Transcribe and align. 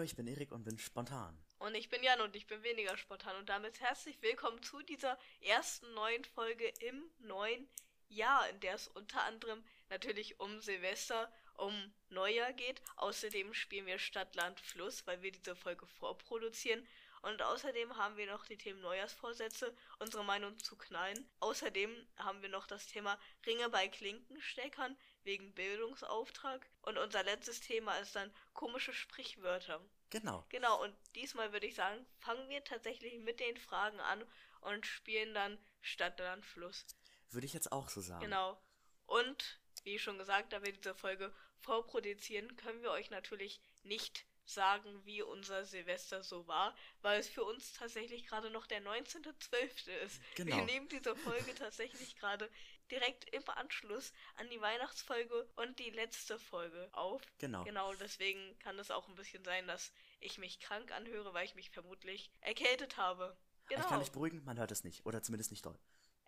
Hallo, 0.00 0.06
ich 0.06 0.16
bin 0.16 0.28
Erik 0.28 0.50
und 0.52 0.64
bin 0.64 0.78
spontan. 0.78 1.38
Und 1.58 1.74
ich 1.74 1.90
bin 1.90 2.02
Jan 2.02 2.22
und 2.22 2.34
ich 2.34 2.46
bin 2.46 2.62
weniger 2.62 2.96
spontan. 2.96 3.36
Und 3.36 3.50
damit 3.50 3.80
herzlich 3.80 4.16
willkommen 4.22 4.62
zu 4.62 4.80
dieser 4.80 5.18
ersten 5.42 5.92
neuen 5.92 6.24
Folge 6.24 6.66
im 6.80 7.04
neuen 7.18 7.68
Jahr, 8.08 8.48
in 8.48 8.58
der 8.60 8.76
es 8.76 8.88
unter 8.88 9.22
anderem 9.24 9.62
natürlich 9.90 10.40
um 10.40 10.58
Silvester, 10.62 11.30
um 11.58 11.74
Neujahr 12.08 12.54
geht. 12.54 12.80
Außerdem 12.96 13.52
spielen 13.52 13.84
wir 13.84 13.98
Stadt, 13.98 14.34
Land, 14.36 14.58
Fluss, 14.60 15.06
weil 15.06 15.20
wir 15.20 15.32
diese 15.32 15.54
Folge 15.54 15.86
vorproduzieren. 15.86 16.88
Und 17.20 17.42
außerdem 17.42 17.98
haben 17.98 18.16
wir 18.16 18.26
noch 18.26 18.46
die 18.46 18.56
Themen 18.56 18.80
Neujahrsvorsätze, 18.80 19.76
unsere 19.98 20.24
Meinung 20.24 20.58
zu 20.60 20.78
Knallen. 20.78 21.28
Außerdem 21.40 21.94
haben 22.16 22.40
wir 22.40 22.48
noch 22.48 22.66
das 22.66 22.86
Thema 22.86 23.18
Ringe 23.44 23.68
bei 23.68 23.86
Klinkensteckern 23.86 24.96
wegen 25.24 25.54
Bildungsauftrag. 25.54 26.68
Und 26.82 26.98
unser 26.98 27.22
letztes 27.22 27.60
Thema 27.60 27.96
ist 27.98 28.16
dann 28.16 28.32
komische 28.52 28.92
Sprichwörter. 28.92 29.80
Genau. 30.10 30.44
Genau, 30.48 30.82
und 30.82 30.94
diesmal 31.14 31.52
würde 31.52 31.66
ich 31.66 31.74
sagen, 31.74 32.04
fangen 32.18 32.48
wir 32.48 32.64
tatsächlich 32.64 33.18
mit 33.20 33.40
den 33.40 33.56
Fragen 33.56 34.00
an 34.00 34.24
und 34.60 34.86
spielen 34.86 35.34
dann 35.34 35.58
Stadt, 35.80 36.18
Land, 36.18 36.44
Fluss. 36.44 36.86
Würde 37.30 37.46
ich 37.46 37.52
jetzt 37.52 37.72
auch 37.72 37.88
so 37.88 38.00
sagen. 38.00 38.24
Genau. 38.24 38.60
Und, 39.06 39.60
wie 39.84 39.98
schon 39.98 40.18
gesagt, 40.18 40.52
da 40.52 40.62
wir 40.62 40.72
diese 40.72 40.94
Folge 40.94 41.32
vorproduzieren, 41.60 42.56
können 42.56 42.82
wir 42.82 42.90
euch 42.90 43.10
natürlich 43.10 43.60
nicht 43.82 44.26
sagen, 44.54 45.04
wie 45.04 45.22
unser 45.22 45.64
Silvester 45.64 46.22
so 46.22 46.46
war, 46.46 46.74
weil 47.02 47.20
es 47.20 47.28
für 47.28 47.44
uns 47.44 47.72
tatsächlich 47.72 48.26
gerade 48.26 48.50
noch 48.50 48.66
der 48.66 48.82
19.12. 48.82 49.90
ist. 50.04 50.20
Genau. 50.36 50.56
Wir 50.56 50.64
nehmen 50.64 50.88
diese 50.88 51.14
Folge 51.16 51.54
tatsächlich 51.54 52.16
gerade 52.16 52.50
direkt 52.90 53.32
im 53.34 53.42
Anschluss 53.50 54.12
an 54.36 54.48
die 54.50 54.60
Weihnachtsfolge 54.60 55.48
und 55.56 55.78
die 55.78 55.90
letzte 55.90 56.38
Folge 56.38 56.88
auf. 56.92 57.22
Genau. 57.38 57.64
Genau, 57.64 57.94
deswegen 57.94 58.58
kann 58.58 58.78
es 58.78 58.90
auch 58.90 59.08
ein 59.08 59.14
bisschen 59.14 59.44
sein, 59.44 59.66
dass 59.66 59.92
ich 60.20 60.38
mich 60.38 60.60
krank 60.60 60.90
anhöre, 60.92 61.32
weil 61.32 61.44
ich 61.44 61.54
mich 61.54 61.70
vermutlich 61.70 62.30
erkältet 62.40 62.96
habe. 62.96 63.36
Genau. 63.68 63.82
Ich 63.82 63.88
kann 63.88 64.00
dich 64.00 64.12
beruhigen, 64.12 64.42
man 64.44 64.58
hört 64.58 64.72
es 64.72 64.84
nicht. 64.84 65.06
Oder 65.06 65.22
zumindest 65.22 65.50
nicht 65.50 65.64
doll. 65.64 65.78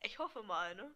Ich 0.02 0.18
hoffe 0.18 0.42
mal, 0.42 0.74
ne? 0.74 0.94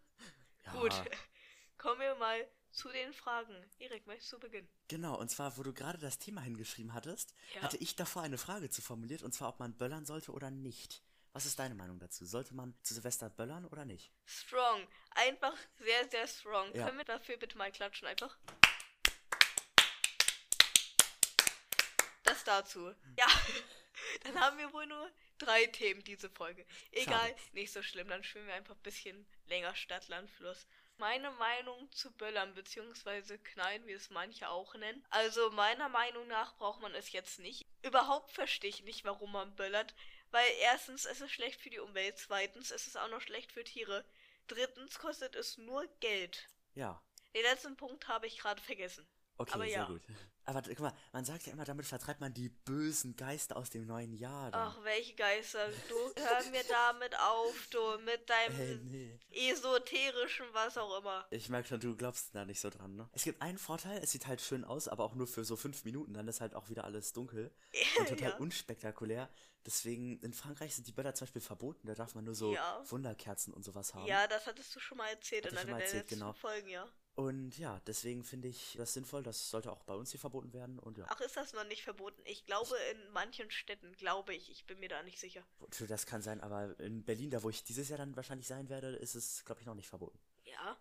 Ja. 0.65 0.71
Gut. 0.71 0.93
Kommen 1.77 1.99
wir 1.99 2.15
mal 2.15 2.47
zu 2.71 2.89
den 2.89 3.13
Fragen. 3.13 3.55
Erik, 3.79 4.05
möchtest 4.07 4.33
du 4.33 4.39
beginnen? 4.39 4.69
Genau, 4.87 5.17
und 5.19 5.29
zwar, 5.29 5.57
wo 5.57 5.63
du 5.63 5.73
gerade 5.73 5.97
das 5.97 6.19
Thema 6.19 6.41
hingeschrieben 6.41 6.93
hattest, 6.93 7.33
Ja. 7.55 7.61
hatte 7.63 7.77
ich 7.77 7.95
davor 7.95 8.21
eine 8.21 8.37
Frage 8.37 8.69
zu 8.69 8.81
formuliert, 8.81 9.23
und 9.23 9.33
zwar, 9.33 9.49
ob 9.49 9.59
man 9.59 9.73
böllern 9.77 10.05
sollte 10.05 10.31
oder 10.31 10.51
nicht. 10.51 11.01
Was 11.33 11.45
ist 11.45 11.59
deine 11.59 11.75
Meinung 11.75 11.99
dazu? 11.99 12.25
Sollte 12.25 12.55
man 12.55 12.73
zu 12.81 12.93
Silvester 12.95 13.29
böllern 13.29 13.65
oder 13.65 13.85
nicht? 13.85 14.11
Strong. 14.25 14.87
Einfach 15.11 15.55
sehr, 15.77 16.09
sehr 16.09 16.27
strong. 16.27 16.73
Ja. 16.73 16.85
Können 16.85 16.97
wir 16.97 17.05
dafür 17.05 17.37
bitte 17.37 17.57
mal 17.57 17.71
klatschen? 17.71 18.07
Einfach. 18.07 18.35
Das 22.23 22.43
dazu. 22.43 22.93
Ja. 23.17 23.27
Dann 24.23 24.39
haben 24.39 24.57
wir 24.57 24.71
wohl 24.73 24.85
nur 24.85 25.11
drei 25.37 25.65
Themen 25.67 26.03
diese 26.03 26.29
Folge. 26.29 26.65
Egal, 26.91 27.19
Schade. 27.29 27.35
nicht 27.53 27.71
so 27.71 27.81
schlimm. 27.81 28.07
Dann 28.07 28.23
spielen 28.23 28.47
wir 28.47 28.53
einfach 28.53 28.75
ein 28.75 28.81
bisschen 28.83 29.25
länger 29.45 29.75
Stadt, 29.75 30.07
Land, 30.07 30.29
Fluss. 30.31 30.65
Meine 30.97 31.31
Meinung 31.31 31.91
zu 31.91 32.11
Böllern 32.11 32.53
bzw. 32.55 33.37
Knallen, 33.37 33.85
wie 33.85 33.93
es 33.93 34.09
manche 34.09 34.49
auch 34.49 34.73
nennen. 34.75 35.05
Also 35.09 35.51
meiner 35.51 35.89
Meinung 35.89 36.27
nach 36.27 36.55
braucht 36.57 36.81
man 36.81 36.95
es 36.95 37.11
jetzt 37.11 37.39
nicht. 37.39 37.65
Überhaupt 37.83 38.31
verstehe 38.31 38.69
ich 38.69 38.83
nicht, 38.83 39.05
warum 39.05 39.31
man 39.31 39.55
böllert. 39.55 39.93
Weil 40.31 40.49
erstens, 40.61 41.05
es 41.05 41.21
ist 41.21 41.31
schlecht 41.31 41.61
für 41.61 41.69
die 41.69 41.79
Umwelt. 41.79 42.17
Zweitens, 42.17 42.71
es 42.71 42.87
ist 42.87 42.97
auch 42.97 43.09
noch 43.09 43.21
schlecht 43.21 43.51
für 43.51 43.63
Tiere. 43.63 44.03
Drittens 44.47 44.97
kostet 44.99 45.35
es 45.35 45.57
nur 45.57 45.85
Geld. 45.99 46.47
Ja. 46.73 47.01
Den 47.33 47.43
letzten 47.43 47.77
Punkt 47.77 48.07
habe 48.07 48.27
ich 48.27 48.39
gerade 48.39 48.61
vergessen. 48.61 49.07
Okay, 49.39 49.53
Aber 49.53 49.63
sehr 49.65 49.73
ja. 49.73 49.85
gut. 49.85 50.01
Aber 50.45 50.61
guck 50.61 50.79
mal, 50.79 50.93
man 51.11 51.25
sagt 51.25 51.45
ja 51.45 51.51
immer, 51.53 51.65
damit 51.65 51.85
vertreibt 51.85 52.21
man 52.21 52.33
die 52.33 52.47
bösen 52.49 53.15
Geister 53.17 53.57
aus 53.57 53.69
dem 53.69 53.85
neuen 53.85 54.13
Jahr. 54.13 54.49
dann. 54.49 54.61
Ach, 54.69 54.83
welche 54.83 55.13
Geister. 55.13 55.67
Du 55.89 55.95
hör 55.95 56.51
mir 56.51 56.63
damit 56.69 57.13
auf, 57.19 57.67
du, 57.69 57.79
mit 58.05 58.29
deinem 58.29 58.59
Äh, 58.59 58.75
nee. 58.77 59.19
esoterischen, 59.31 60.45
was 60.53 60.77
auch 60.77 60.99
immer. 60.99 61.27
Ich 61.31 61.49
merke 61.49 61.67
schon, 61.67 61.79
du 61.81 61.95
glaubst 61.95 62.33
da 62.33 62.45
nicht 62.45 62.59
so 62.61 62.69
dran, 62.69 62.95
ne? 62.95 63.09
Es 63.11 63.23
gibt 63.23 63.41
einen 63.41 63.57
Vorteil, 63.57 63.99
es 64.01 64.11
sieht 64.11 64.25
halt 64.25 64.39
schön 64.41 64.63
aus, 64.63 64.87
aber 64.87 65.03
auch 65.03 65.15
nur 65.15 65.27
für 65.27 65.43
so 65.43 65.55
fünf 65.55 65.83
Minuten, 65.83 66.13
dann 66.13 66.27
ist 66.27 66.39
halt 66.41 66.55
auch 66.55 66.69
wieder 66.69 66.85
alles 66.85 67.11
dunkel 67.13 67.51
und 67.99 68.07
total 68.07 68.29
Ja. 68.29 68.37
unspektakulär. 68.37 69.29
Deswegen, 69.65 70.17
in 70.21 70.31
Frankreich 70.33 70.73
sind 70.75 70.87
die 70.87 70.93
Böller 70.93 71.13
zum 71.13 71.25
Beispiel 71.25 71.41
verboten, 71.41 71.87
da 71.87 71.93
darf 71.93 72.15
man 72.15 72.23
nur 72.23 72.35
so 72.35 72.53
Ja. 72.53 72.81
Wunderkerzen 72.89 73.53
und 73.53 73.63
sowas 73.65 73.93
haben. 73.93 74.07
Ja, 74.07 74.25
das 74.27 74.47
hattest 74.47 74.73
du 74.75 74.79
schon 74.79 74.97
mal 74.97 75.09
erzählt 75.09 75.45
Hatte 75.45 75.55
in 75.55 75.59
einer 75.61 75.71
mal 75.71 75.77
der 75.77 75.85
erzählt, 75.87 76.03
letzten 76.03 76.19
genau. 76.19 76.33
Folgen, 76.33 76.69
ja. 76.69 76.87
Und 77.17 77.57
ja, 77.57 77.81
deswegen 77.87 78.23
finde 78.23 78.47
ich 78.47 78.75
das 78.77 78.93
sinnvoll, 78.93 79.23
das 79.23 79.49
sollte 79.49 79.71
auch 79.71 79.83
bei 79.85 79.95
uns 79.95 80.11
hier 80.11 80.19
verboten 80.19 80.53
werden 80.53 80.77
und 80.77 80.99
ja. 80.99 81.05
Ach, 81.09 81.19
ist 81.21 81.35
das 81.35 81.51
noch 81.51 81.63
nicht 81.63 81.81
verboten? 81.81 82.21
Ich 82.25 82.45
glaube, 82.45 82.75
in 82.91 83.09
manchen 83.09 83.49
Städten, 83.49 83.91
glaube 83.93 84.35
ich. 84.35 84.51
Ich 84.51 84.65
bin 84.67 84.79
mir 84.79 84.87
da 84.87 85.01
nicht 85.01 85.19
sicher. 85.19 85.43
Das 85.87 86.05
kann 86.05 86.21
sein, 86.21 86.41
aber 86.41 86.79
in 86.79 87.03
Berlin, 87.03 87.31
da 87.31 87.41
wo 87.41 87.49
ich 87.49 87.63
dieses 87.63 87.89
Jahr 87.89 87.97
dann 87.97 88.15
wahrscheinlich 88.15 88.45
sein 88.45 88.69
werde, 88.69 88.89
ist 88.89 89.15
es, 89.15 89.43
glaube 89.45 89.61
ich, 89.61 89.65
noch 89.65 89.73
nicht 89.73 89.89
verboten. 89.89 90.19
Ja. 90.43 90.77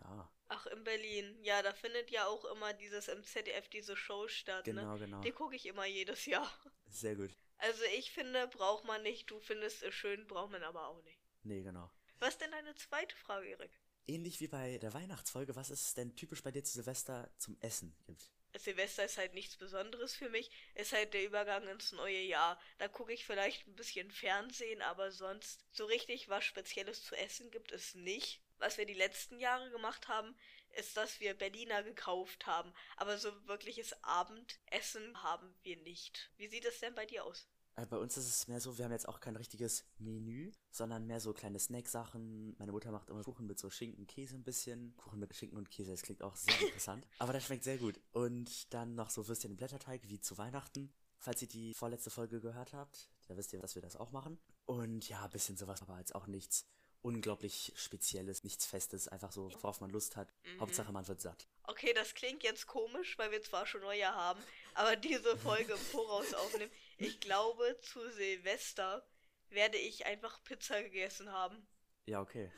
Ja, 0.00 0.28
Ach, 0.48 0.66
in 0.66 0.82
Berlin. 0.82 1.38
Ja, 1.44 1.62
da 1.62 1.72
findet 1.72 2.10
ja 2.10 2.26
auch 2.26 2.44
immer 2.46 2.72
dieses 2.72 3.06
im 3.06 3.22
ZDF 3.22 3.68
diese 3.68 3.96
Show 3.96 4.26
statt, 4.26 4.66
ne? 4.66 4.74
genau, 4.74 4.98
genau. 4.98 5.20
Die 5.20 5.30
gucke 5.30 5.54
ich 5.54 5.66
immer 5.66 5.86
jedes 5.86 6.26
Jahr. 6.26 6.50
Sehr 6.90 7.14
gut. 7.14 7.30
Also 7.58 7.84
ich 7.96 8.10
finde, 8.10 8.48
braucht 8.48 8.84
man 8.86 9.04
nicht. 9.04 9.30
Du 9.30 9.38
findest 9.38 9.84
es 9.84 9.94
schön, 9.94 10.26
braucht 10.26 10.50
man 10.50 10.64
aber 10.64 10.88
auch 10.88 11.00
nicht. 11.04 11.20
Nee, 11.44 11.62
genau. 11.62 11.88
Was 12.18 12.30
ist 12.30 12.40
denn 12.40 12.50
deine 12.50 12.74
zweite 12.74 13.14
Frage, 13.14 13.46
Erik? 13.46 13.70
Ähnlich 14.06 14.40
wie 14.40 14.48
bei 14.48 14.78
der 14.78 14.94
Weihnachtsfolge, 14.94 15.56
was 15.56 15.70
ist 15.70 15.96
denn 15.96 16.14
typisch 16.14 16.42
bei 16.42 16.52
dir 16.52 16.62
zu 16.62 16.74
Silvester 16.74 17.28
zum 17.38 17.56
Essen 17.60 17.96
gibt? 18.06 18.30
Silvester 18.58 19.04
ist 19.04 19.18
halt 19.18 19.34
nichts 19.34 19.56
Besonderes 19.56 20.14
für 20.14 20.28
mich. 20.28 20.50
Ist 20.74 20.92
halt 20.92 21.12
der 21.12 21.24
Übergang 21.24 21.66
ins 21.68 21.92
neue 21.92 22.20
Jahr. 22.20 22.60
Da 22.78 22.88
gucke 22.88 23.12
ich 23.12 23.26
vielleicht 23.26 23.66
ein 23.66 23.74
bisschen 23.74 24.10
Fernsehen, 24.10 24.80
aber 24.82 25.10
sonst 25.10 25.64
so 25.72 25.84
richtig 25.86 26.28
was 26.28 26.44
Spezielles 26.44 27.02
zu 27.04 27.16
essen 27.16 27.50
gibt 27.50 27.72
es 27.72 27.94
nicht. 27.94 28.40
Was 28.58 28.78
wir 28.78 28.86
die 28.86 28.94
letzten 28.94 29.38
Jahre 29.38 29.70
gemacht 29.70 30.08
haben, 30.08 30.34
ist, 30.76 30.96
dass 30.96 31.20
wir 31.20 31.34
Berliner 31.34 31.82
gekauft 31.82 32.46
haben. 32.46 32.72
Aber 32.96 33.18
so 33.18 33.46
wirkliches 33.46 34.02
Abendessen 34.04 35.22
haben 35.22 35.54
wir 35.62 35.76
nicht. 35.78 36.30
Wie 36.36 36.48
sieht 36.48 36.64
es 36.64 36.80
denn 36.80 36.94
bei 36.94 37.06
dir 37.06 37.24
aus? 37.24 37.48
Äh, 37.76 37.86
Bei 37.86 37.98
uns 37.98 38.16
ist 38.16 38.28
es 38.28 38.48
mehr 38.48 38.60
so, 38.60 38.78
wir 38.78 38.84
haben 38.84 38.92
jetzt 38.92 39.08
auch 39.08 39.20
kein 39.20 39.36
richtiges 39.36 39.84
Menü, 39.98 40.52
sondern 40.70 41.06
mehr 41.06 41.20
so 41.20 41.32
kleine 41.32 41.58
Snacksachen. 41.58 42.56
Meine 42.58 42.72
Mutter 42.72 42.90
macht 42.90 43.10
immer 43.10 43.22
Kuchen 43.22 43.46
mit 43.46 43.58
so 43.58 43.70
Schinken, 43.70 44.06
Käse 44.06 44.34
ein 44.36 44.44
bisschen. 44.44 44.96
Kuchen 44.96 45.18
mit 45.18 45.34
Schinken 45.34 45.58
und 45.58 45.70
Käse, 45.70 45.90
das 45.90 46.02
klingt 46.02 46.22
auch 46.22 46.36
sehr 46.36 46.58
interessant. 46.60 47.06
Aber 47.18 47.32
das 47.32 47.44
schmeckt 47.44 47.64
sehr 47.64 47.78
gut. 47.78 48.00
Und 48.12 48.72
dann 48.72 48.94
noch 48.94 49.10
so 49.10 49.28
Würstchen 49.28 49.52
im 49.52 49.56
Blätterteig, 49.56 50.08
wie 50.08 50.20
zu 50.20 50.38
Weihnachten. 50.38 50.92
Falls 51.18 51.42
ihr 51.42 51.48
die 51.48 51.74
vorletzte 51.74 52.10
Folge 52.10 52.40
gehört 52.40 52.72
habt, 52.72 53.10
da 53.28 53.36
wisst 53.36 53.52
ihr, 53.52 53.60
dass 53.60 53.74
wir 53.74 53.82
das 53.82 53.96
auch 53.96 54.12
machen. 54.12 54.38
Und 54.66 55.08
ja, 55.08 55.24
ein 55.24 55.30
bisschen 55.30 55.56
sowas, 55.56 55.82
aber 55.82 55.98
jetzt 55.98 56.14
auch 56.14 56.26
nichts 56.26 56.66
unglaublich 57.02 57.72
Spezielles, 57.76 58.42
nichts 58.42 58.66
Festes, 58.66 59.06
einfach 59.06 59.30
so, 59.30 59.50
worauf 59.62 59.80
man 59.80 59.90
Lust 59.90 60.16
hat. 60.16 60.32
Mhm. 60.44 60.60
Hauptsache, 60.60 60.92
man 60.92 61.06
wird 61.06 61.20
satt. 61.20 61.46
Okay, 61.62 61.92
das 61.94 62.14
klingt 62.14 62.42
jetzt 62.42 62.66
komisch, 62.66 63.16
weil 63.16 63.30
wir 63.30 63.42
zwar 63.42 63.64
schon 63.64 63.80
Neujahr 63.82 64.14
haben, 64.14 64.40
aber 64.74 64.96
diese 64.96 65.36
Folge 65.36 65.72
im 65.72 65.78
Voraus 65.78 66.34
aufnehmen. 66.34 66.70
Ich 66.98 67.20
glaube, 67.20 67.78
zu 67.82 68.10
Silvester 68.10 69.06
werde 69.50 69.76
ich 69.78 70.06
einfach 70.06 70.42
Pizza 70.44 70.82
gegessen 70.82 71.30
haben. 71.30 71.66
Ja, 72.06 72.20
okay. 72.20 72.50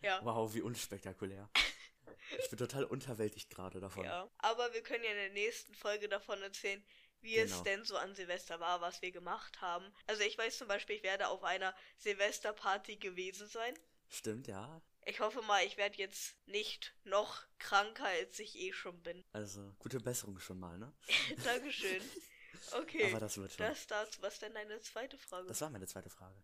Ja. 0.00 0.24
Wow, 0.24 0.54
wie 0.54 0.62
unspektakulär. 0.62 1.48
Ich 2.38 2.48
bin 2.50 2.58
total 2.58 2.84
unterwältigt 2.84 3.50
gerade 3.50 3.80
davon. 3.80 4.04
Ja. 4.04 4.30
Aber 4.38 4.72
wir 4.72 4.82
können 4.82 5.04
ja 5.04 5.10
in 5.10 5.16
der 5.16 5.30
nächsten 5.30 5.74
Folge 5.74 6.08
davon 6.08 6.40
erzählen, 6.42 6.82
wie 7.20 7.36
es 7.36 7.50
Genau. 7.52 7.62
denn 7.64 7.84
so 7.84 7.96
an 7.96 8.14
Silvester 8.14 8.58
war, 8.60 8.80
was 8.80 9.02
wir 9.02 9.12
gemacht 9.12 9.60
haben. 9.60 9.92
Also 10.06 10.22
ich 10.22 10.36
weiß 10.38 10.58
zum 10.58 10.68
Beispiel, 10.68 10.96
ich 10.96 11.02
werde 11.02 11.28
auf 11.28 11.44
einer 11.44 11.74
Silvesterparty 11.98 12.96
gewesen 12.96 13.46
sein. 13.48 13.78
Stimmt, 14.08 14.46
ja. 14.46 14.82
Ich 15.04 15.20
hoffe 15.20 15.42
mal, 15.42 15.64
ich 15.66 15.76
werde 15.76 15.96
jetzt 15.98 16.36
nicht 16.46 16.94
noch 17.04 17.42
kranker, 17.58 18.04
als 18.04 18.38
ich 18.38 18.56
eh 18.56 18.72
schon 18.72 19.02
bin. 19.02 19.24
Also, 19.32 19.74
gute 19.78 19.98
Besserung 20.00 20.38
schon 20.38 20.60
mal, 20.60 20.78
ne? 20.78 20.92
Dankeschön. 21.44 22.02
Okay. 22.72 23.10
Aber 23.10 23.20
das 23.20 23.36
wird 23.38 23.52
schon. 23.52 23.66
Das 23.66 23.86
dazu. 23.86 24.22
Was 24.22 24.38
denn 24.38 24.54
deine 24.54 24.80
zweite 24.80 25.18
Frage? 25.18 25.48
Das 25.48 25.60
war 25.60 25.70
meine 25.70 25.86
zweite 25.86 26.10
Frage. 26.10 26.36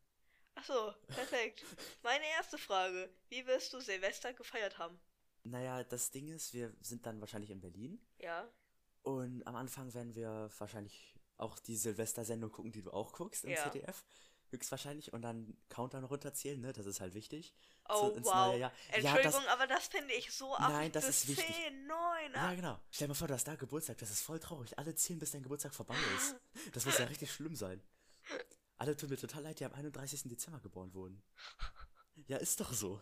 Ach 0.54 0.64
so, 0.64 0.92
perfekt. 1.08 1.64
Meine 2.02 2.24
erste 2.36 2.58
Frage. 2.58 3.08
Wie 3.28 3.46
wirst 3.46 3.72
du 3.72 3.80
Silvester 3.80 4.32
gefeiert 4.32 4.78
haben? 4.78 4.98
Naja, 5.44 5.84
das 5.84 6.10
Ding 6.10 6.28
ist, 6.28 6.52
wir 6.52 6.74
sind 6.80 7.06
dann 7.06 7.20
wahrscheinlich 7.20 7.50
in 7.50 7.60
Berlin. 7.60 8.00
Ja. 8.18 8.50
Und 9.02 9.46
am 9.46 9.54
Anfang 9.56 9.94
werden 9.94 10.14
wir 10.14 10.50
wahrscheinlich 10.58 11.14
auch 11.36 11.58
die 11.60 11.76
Silvester-Sendung 11.76 12.50
gucken, 12.50 12.72
die 12.72 12.82
du 12.82 12.90
auch 12.90 13.12
guckst 13.12 13.44
im 13.44 13.50
Ja. 13.50 13.62
ZDF. 13.62 14.04
Höchstwahrscheinlich. 14.50 15.12
Und 15.12 15.22
dann 15.22 15.56
Countdown 15.68 16.04
runterzählen, 16.04 16.60
ne? 16.60 16.72
Das 16.72 16.86
ist 16.86 17.00
halt 17.00 17.14
wichtig. 17.14 17.54
Oh, 17.88 18.10
ins 18.16 18.26
wow. 18.26 18.34
neue 18.48 18.58
Jahr. 18.60 18.72
Ja, 18.90 18.96
Entschuldigung, 18.96 19.42
das, 19.44 19.52
aber 19.52 19.66
das 19.66 19.86
finde 19.88 20.14
ich 20.14 20.30
so 20.32 20.54
ab. 20.54 20.70
Nein, 20.70 20.92
das 20.92 21.08
ist 21.08 21.28
wichtig. 21.28 21.46
10, 21.54 21.86
9, 21.86 22.32
ja, 22.34 22.54
genau. 22.54 22.80
Stell 22.90 23.06
dir 23.06 23.10
mal 23.10 23.14
vor, 23.14 23.28
du 23.28 23.34
hast 23.34 23.48
da 23.48 23.54
Geburtstag. 23.56 23.98
Das 23.98 24.10
ist 24.10 24.20
voll 24.20 24.38
traurig. 24.38 24.78
Alle 24.78 24.94
zählen, 24.94 25.18
bis 25.18 25.30
dein 25.32 25.42
Geburtstag 25.42 25.74
vorbei 25.74 25.96
ist. 26.16 26.36
Das 26.72 26.84
muss 26.84 26.98
ja 26.98 27.04
richtig 27.08 27.32
schlimm 27.32 27.54
sein. 27.56 27.82
Alle 28.76 28.96
tun 28.96 29.08
mir 29.08 29.16
total 29.16 29.42
leid, 29.42 29.58
die 29.60 29.64
am 29.64 29.72
31. 29.72 30.24
Dezember 30.24 30.60
geboren 30.60 30.92
wurden. 30.94 31.22
Ja, 32.26 32.36
ist 32.36 32.60
doch 32.60 32.72
so. 32.72 33.00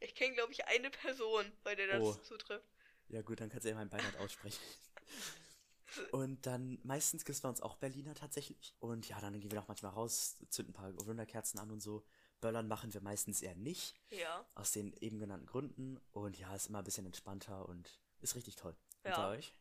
Ich 0.00 0.14
kenne, 0.14 0.34
glaube 0.34 0.52
ich, 0.52 0.64
eine 0.66 0.90
Person, 0.90 1.50
bei 1.64 1.74
der 1.74 1.86
das 1.88 2.00
Oh. 2.00 2.14
zutrifft. 2.14 2.64
Ja 3.08 3.22
gut, 3.22 3.40
dann 3.40 3.50
kannst 3.50 3.64
du 3.64 3.70
ja 3.70 3.74
mein 3.74 3.88
Beileid 3.90 4.16
aussprechen. 4.18 4.60
Und 6.12 6.46
dann 6.46 6.78
meistens 6.82 7.24
gibt 7.24 7.36
es 7.36 7.42
bei 7.42 7.48
uns 7.48 7.60
auch 7.60 7.76
Berliner 7.76 8.14
tatsächlich. 8.14 8.74
Und 8.80 9.08
ja, 9.08 9.20
dann 9.20 9.38
gehen 9.38 9.50
wir 9.50 9.60
auch 9.62 9.68
manchmal 9.68 9.92
raus, 9.92 10.36
zünden 10.48 10.74
ein 10.74 10.76
paar 10.76 11.06
Wunderkerzen 11.06 11.60
an 11.60 11.70
und 11.70 11.80
so. 11.80 12.04
Böllern 12.44 12.68
machen 12.68 12.92
wir 12.92 13.00
meistens 13.00 13.40
eher 13.40 13.54
nicht. 13.54 13.94
Ja. 14.10 14.46
Aus 14.54 14.72
den 14.72 14.92
eben 15.00 15.18
genannten 15.18 15.46
Gründen. 15.46 15.98
Und 16.12 16.38
ja, 16.38 16.54
ist 16.54 16.68
immer 16.68 16.78
ein 16.80 16.84
bisschen 16.84 17.06
entspannter 17.06 17.66
und 17.66 17.98
ist 18.20 18.34
richtig 18.36 18.56
toll. 18.56 18.76
Und 19.02 19.10
Ja. 19.12 19.16
bei 19.16 19.38
euch? 19.38 19.54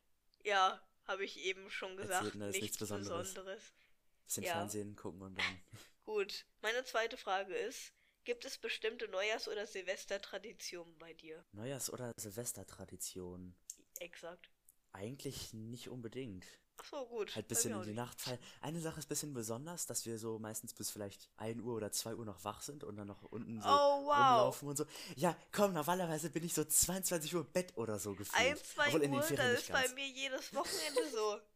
Ja, 0.44 0.86
habe 1.06 1.24
ich 1.24 1.38
eben 1.46 1.70
schon 1.70 1.96
gesagt. 1.96 2.26
Erzählt, 2.26 2.36
ne, 2.36 2.48
ist 2.48 2.52
nichts 2.56 2.64
nichts 2.64 2.78
Besonderes. 2.80 3.30
Besonderes. 3.30 3.64
Bisschen 4.26 4.44
Ja. 4.44 4.52
Fernsehen 4.54 4.98
gucken 4.98 5.22
und 5.22 5.36
dann. 5.40 5.46
Gut. 6.06 6.46
Meine 6.62 6.84
zweite 6.84 7.16
Frage 7.16 7.56
ist: 7.56 7.94
Gibt 8.26 8.44
es 8.44 8.58
bestimmte 8.58 9.08
Neujahrs- 9.08 9.48
oder 9.48 9.66
Silvestertraditionen 9.66 10.98
bei 10.98 11.14
dir? 11.14 11.46
Neujahrs- 11.54 11.90
oder 11.90 12.12
Silvestertradition? 12.18 13.56
Exakt. 14.00 14.50
Eigentlich 14.92 15.54
nicht 15.54 15.88
unbedingt. 15.88 16.46
Ach 16.78 16.86
so, 16.86 17.06
gut. 17.06 17.36
Halt 17.36 17.48
Bei 17.48 17.50
bisschen 17.50 17.74
in 17.74 17.82
die 17.84 17.88
nicht. 17.90 17.98
Nacht 17.98 18.20
fallen. 18.20 18.40
Eine 18.62 18.80
Sache 18.82 19.00
ist 19.00 19.06
ein 19.06 19.10
bisschen 19.10 19.34
besonders, 19.34 19.86
dass 19.86 20.06
wir 20.06 20.18
so 20.18 20.40
meistens 20.40 20.74
bis 20.74 20.90
vielleicht 20.90 21.30
1 21.38 21.62
Uhr 21.62 21.76
oder 21.76 21.92
2 21.92 22.16
Uhr 22.16 22.26
noch 22.26 22.44
wach 22.44 22.62
sind 22.62 22.84
und 22.84 22.96
dann 22.98 23.08
noch 23.08 23.24
unten 23.24 23.62
so 23.62 23.68
Oh, 23.70 24.06
wow. 24.06 24.10
rumlaufen 24.18 24.68
und 24.70 24.78
so. 24.78 24.86
Ja, 25.16 25.36
komm, 25.52 25.74
normalerweise 25.74 26.30
bin 26.30 26.44
ich 26.44 26.54
so 26.54 26.64
22 26.64 27.34
Uhr 27.36 27.42
im 27.42 27.52
Bett 27.52 27.74
oder 27.78 28.00
so 28.00 28.16
gefühlt. 28.16 28.36
Ein, 28.40 28.58
zwei 28.58 28.88
Obwohl 28.88 29.04
in 29.04 29.12
den 29.12 29.20
Uhr, 29.20 29.24
Ferien 29.24 29.54
das 29.54 29.62
ist 29.62 29.72
bei 29.72 29.88
mir 29.94 30.08
jedes 30.08 30.54
Wochenende 30.54 31.10
so. 31.12 31.38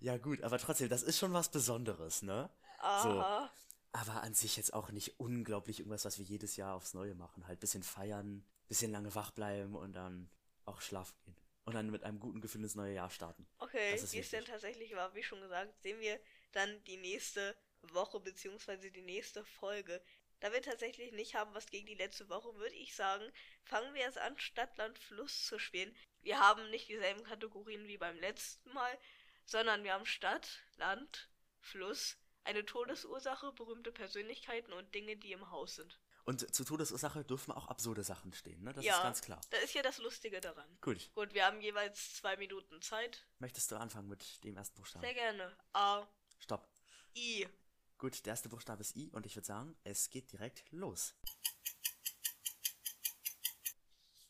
Ja 0.00 0.16
gut, 0.18 0.42
aber 0.42 0.56
trotzdem, 0.58 0.88
das 0.88 1.02
ist 1.02 1.18
schon 1.18 1.32
was 1.32 1.48
Besonderes, 1.50 2.22
ne? 2.22 2.48
Aha. 2.78 3.50
Aber 3.90 4.22
an 4.22 4.32
sich 4.32 4.56
jetzt 4.56 4.72
auch 4.72 4.90
nicht 4.92 5.18
unglaublich 5.18 5.80
irgendwas, 5.80 6.04
was 6.04 6.18
wir 6.18 6.24
jedes 6.24 6.54
Jahr 6.54 6.76
aufs 6.76 6.94
Neue 6.94 7.16
machen. 7.16 7.44
Halt 7.48 7.58
bisschen 7.58 7.82
feiern, 7.82 8.44
bisschen 8.68 8.92
lange 8.92 9.12
wach 9.16 9.32
bleiben 9.32 9.74
und 9.74 9.94
dann 9.94 10.30
auch 10.64 10.80
schlafen 10.80 11.16
gehen. 11.24 11.34
Und 11.64 11.74
dann 11.74 11.90
mit 11.90 12.04
einem 12.04 12.20
guten 12.20 12.40
Gefühl 12.40 12.62
ins 12.62 12.76
neue 12.76 12.94
Jahr 12.94 13.10
starten. 13.10 13.46
Okay, 13.68 14.00
wie 14.12 14.18
es 14.18 14.30
denn 14.30 14.46
tatsächlich 14.46 14.94
war, 14.94 15.14
wie 15.14 15.22
schon 15.22 15.42
gesagt, 15.42 15.78
sehen 15.82 16.00
wir 16.00 16.18
dann 16.52 16.82
die 16.84 16.96
nächste 16.96 17.54
Woche 17.82 18.18
beziehungsweise 18.18 18.90
die 18.90 19.02
nächste 19.02 19.44
Folge. 19.44 20.02
Da 20.40 20.52
wir 20.52 20.62
tatsächlich 20.62 21.12
nicht 21.12 21.34
haben, 21.34 21.52
was 21.54 21.66
gegen 21.66 21.86
die 21.86 21.94
letzte 21.94 22.30
Woche, 22.30 22.54
würde 22.56 22.76
ich 22.76 22.94
sagen, 22.94 23.30
fangen 23.64 23.92
wir 23.92 24.02
jetzt 24.02 24.16
an, 24.16 24.38
Stadt, 24.38 24.74
Land, 24.78 24.98
Fluss 24.98 25.44
zu 25.44 25.58
spielen. 25.58 25.94
Wir 26.22 26.38
haben 26.38 26.70
nicht 26.70 26.88
dieselben 26.88 27.24
Kategorien 27.24 27.86
wie 27.88 27.98
beim 27.98 28.18
letzten 28.18 28.72
Mal, 28.72 28.98
sondern 29.44 29.84
wir 29.84 29.92
haben 29.92 30.06
Stadt, 30.06 30.62
Land, 30.76 31.28
Fluss, 31.60 32.16
eine 32.44 32.64
Todesursache, 32.64 33.52
berühmte 33.52 33.92
Persönlichkeiten 33.92 34.72
und 34.72 34.94
Dinge, 34.94 35.16
die 35.18 35.32
im 35.32 35.50
Haus 35.50 35.74
sind. 35.74 36.00
Und 36.28 36.54
zur 36.54 36.66
Todesursache 36.66 37.24
dürfen 37.24 37.52
auch 37.52 37.68
absurde 37.68 38.04
Sachen 38.04 38.34
stehen, 38.34 38.62
ne? 38.62 38.74
Das 38.74 38.84
Ja. 38.84 38.98
ist 38.98 39.02
ganz 39.02 39.22
klar. 39.22 39.40
Da 39.48 39.56
ist 39.60 39.72
ja 39.72 39.80
das 39.80 39.96
Lustige 39.96 40.42
daran. 40.42 40.68
Gut. 40.82 41.10
Gut, 41.14 41.32
wir 41.32 41.46
haben 41.46 41.58
jeweils 41.62 42.16
zwei 42.16 42.36
Minuten 42.36 42.82
Zeit. 42.82 43.26
Möchtest 43.38 43.70
du 43.70 43.76
anfangen 43.76 44.08
mit 44.08 44.44
dem 44.44 44.54
ersten 44.54 44.76
Buchstaben? 44.76 45.02
Sehr 45.06 45.14
gerne. 45.14 45.56
A, 45.72 46.06
Stopp. 46.38 46.68
I. 47.16 47.48
Gut, 47.96 48.26
der 48.26 48.32
erste 48.32 48.50
Buchstabe 48.50 48.82
ist 48.82 48.94
I 48.94 49.08
und 49.12 49.24
ich 49.24 49.36
würde 49.36 49.46
sagen, 49.46 49.74
es 49.84 50.10
geht 50.10 50.30
direkt 50.30 50.70
los. 50.70 51.14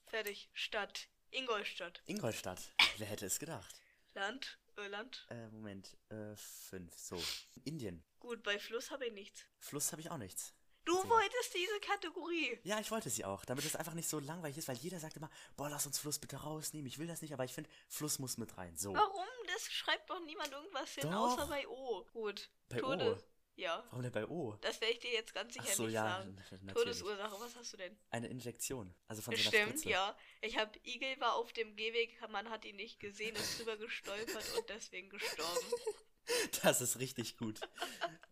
Fertig. 0.06 0.50
Stadt. 0.52 1.08
Ingolstadt. 1.32 2.00
Ingolstadt. 2.06 2.60
Wer 2.98 3.08
hätte 3.08 3.26
es 3.26 3.40
gedacht? 3.40 3.74
Land. 4.14 4.60
Irland. 4.76 5.26
Äh, 5.30 5.48
Moment. 5.48 5.96
Äh, 6.10 6.36
fünf. 6.36 6.96
So. 6.96 7.20
Indien. 7.64 8.04
Gut, 8.20 8.44
bei 8.44 8.60
Fluss 8.60 8.92
habe 8.92 9.06
ich 9.08 9.12
nichts. 9.12 9.44
Fluss 9.58 9.90
habe 9.90 10.00
ich 10.00 10.12
auch 10.12 10.16
nichts. 10.18 10.54
Du 10.88 11.02
So. 11.02 11.08
wolltest 11.10 11.54
diese 11.54 11.78
Kategorie. 11.80 12.58
Ja, 12.64 12.80
ich 12.80 12.90
wollte 12.90 13.10
sie 13.10 13.24
auch, 13.24 13.44
damit 13.44 13.64
es 13.64 13.76
einfach 13.76 13.94
nicht 13.94 14.08
so 14.08 14.18
langweilig 14.20 14.56
ist, 14.58 14.68
weil 14.68 14.76
jeder 14.76 14.98
sagt 14.98 15.16
immer, 15.16 15.28
boah, 15.56 15.68
lass 15.68 15.84
uns 15.86 15.98
Fluss 15.98 16.18
bitte 16.18 16.36
rausnehmen. 16.36 16.86
Ich 16.86 16.98
will 16.98 17.06
das 17.06 17.20
nicht, 17.20 17.32
aber 17.34 17.44
ich 17.44 17.52
finde, 17.52 17.68
Fluss 17.88 18.18
muss 18.18 18.38
mit 18.38 18.56
rein. 18.56 18.74
So. 18.76 18.94
Warum? 18.94 19.24
Das 19.52 19.64
schreibt 19.72 20.08
doch 20.08 20.20
niemand 20.24 20.50
irgendwas 20.52 20.90
hin, 20.94 21.10
Doch. 21.10 21.32
außer 21.32 21.46
bei 21.46 21.66
O. 21.68 22.04
Gut. 22.12 22.48
Bei 22.70 22.78
Tode- 22.78 23.16
O? 23.16 23.22
Ja. 23.58 23.82
Warum 23.90 24.02
denn 24.02 24.12
bei 24.12 24.24
O? 24.26 24.56
Das 24.60 24.80
werde 24.80 24.94
ich 24.94 25.00
dir 25.00 25.10
jetzt 25.10 25.34
ganz 25.34 25.56
Ach 25.58 25.62
sicher 25.64 25.74
so, 25.74 25.82
nicht 25.84 25.94
ja, 25.94 26.08
sagen. 26.08 26.34
natürlich. 26.36 26.74
Todesursache, 26.74 27.40
was 27.40 27.56
hast 27.56 27.72
du 27.72 27.76
denn? 27.76 27.98
Eine 28.10 28.28
Injektion. 28.28 28.94
Also 29.08 29.20
von 29.20 29.34
so 29.34 29.40
einer 29.40 29.48
Stimmt, 29.48 29.68
Spritze. 29.80 29.90
ja. 29.90 30.16
Ich 30.42 30.56
habe 30.56 30.78
Igel 30.84 31.18
war 31.18 31.34
auf 31.34 31.52
dem 31.52 31.74
Gehweg, 31.74 32.20
man 32.30 32.48
hat 32.50 32.64
ihn 32.64 32.76
nicht 32.76 33.00
gesehen, 33.00 33.34
ist 33.34 33.58
drüber 33.58 33.76
gestolpert 33.76 34.44
und 34.56 34.68
deswegen 34.68 35.08
gestorben. 35.10 35.66
Das 36.62 36.82
ist 36.82 36.98
richtig 36.98 37.38
gut. 37.38 37.58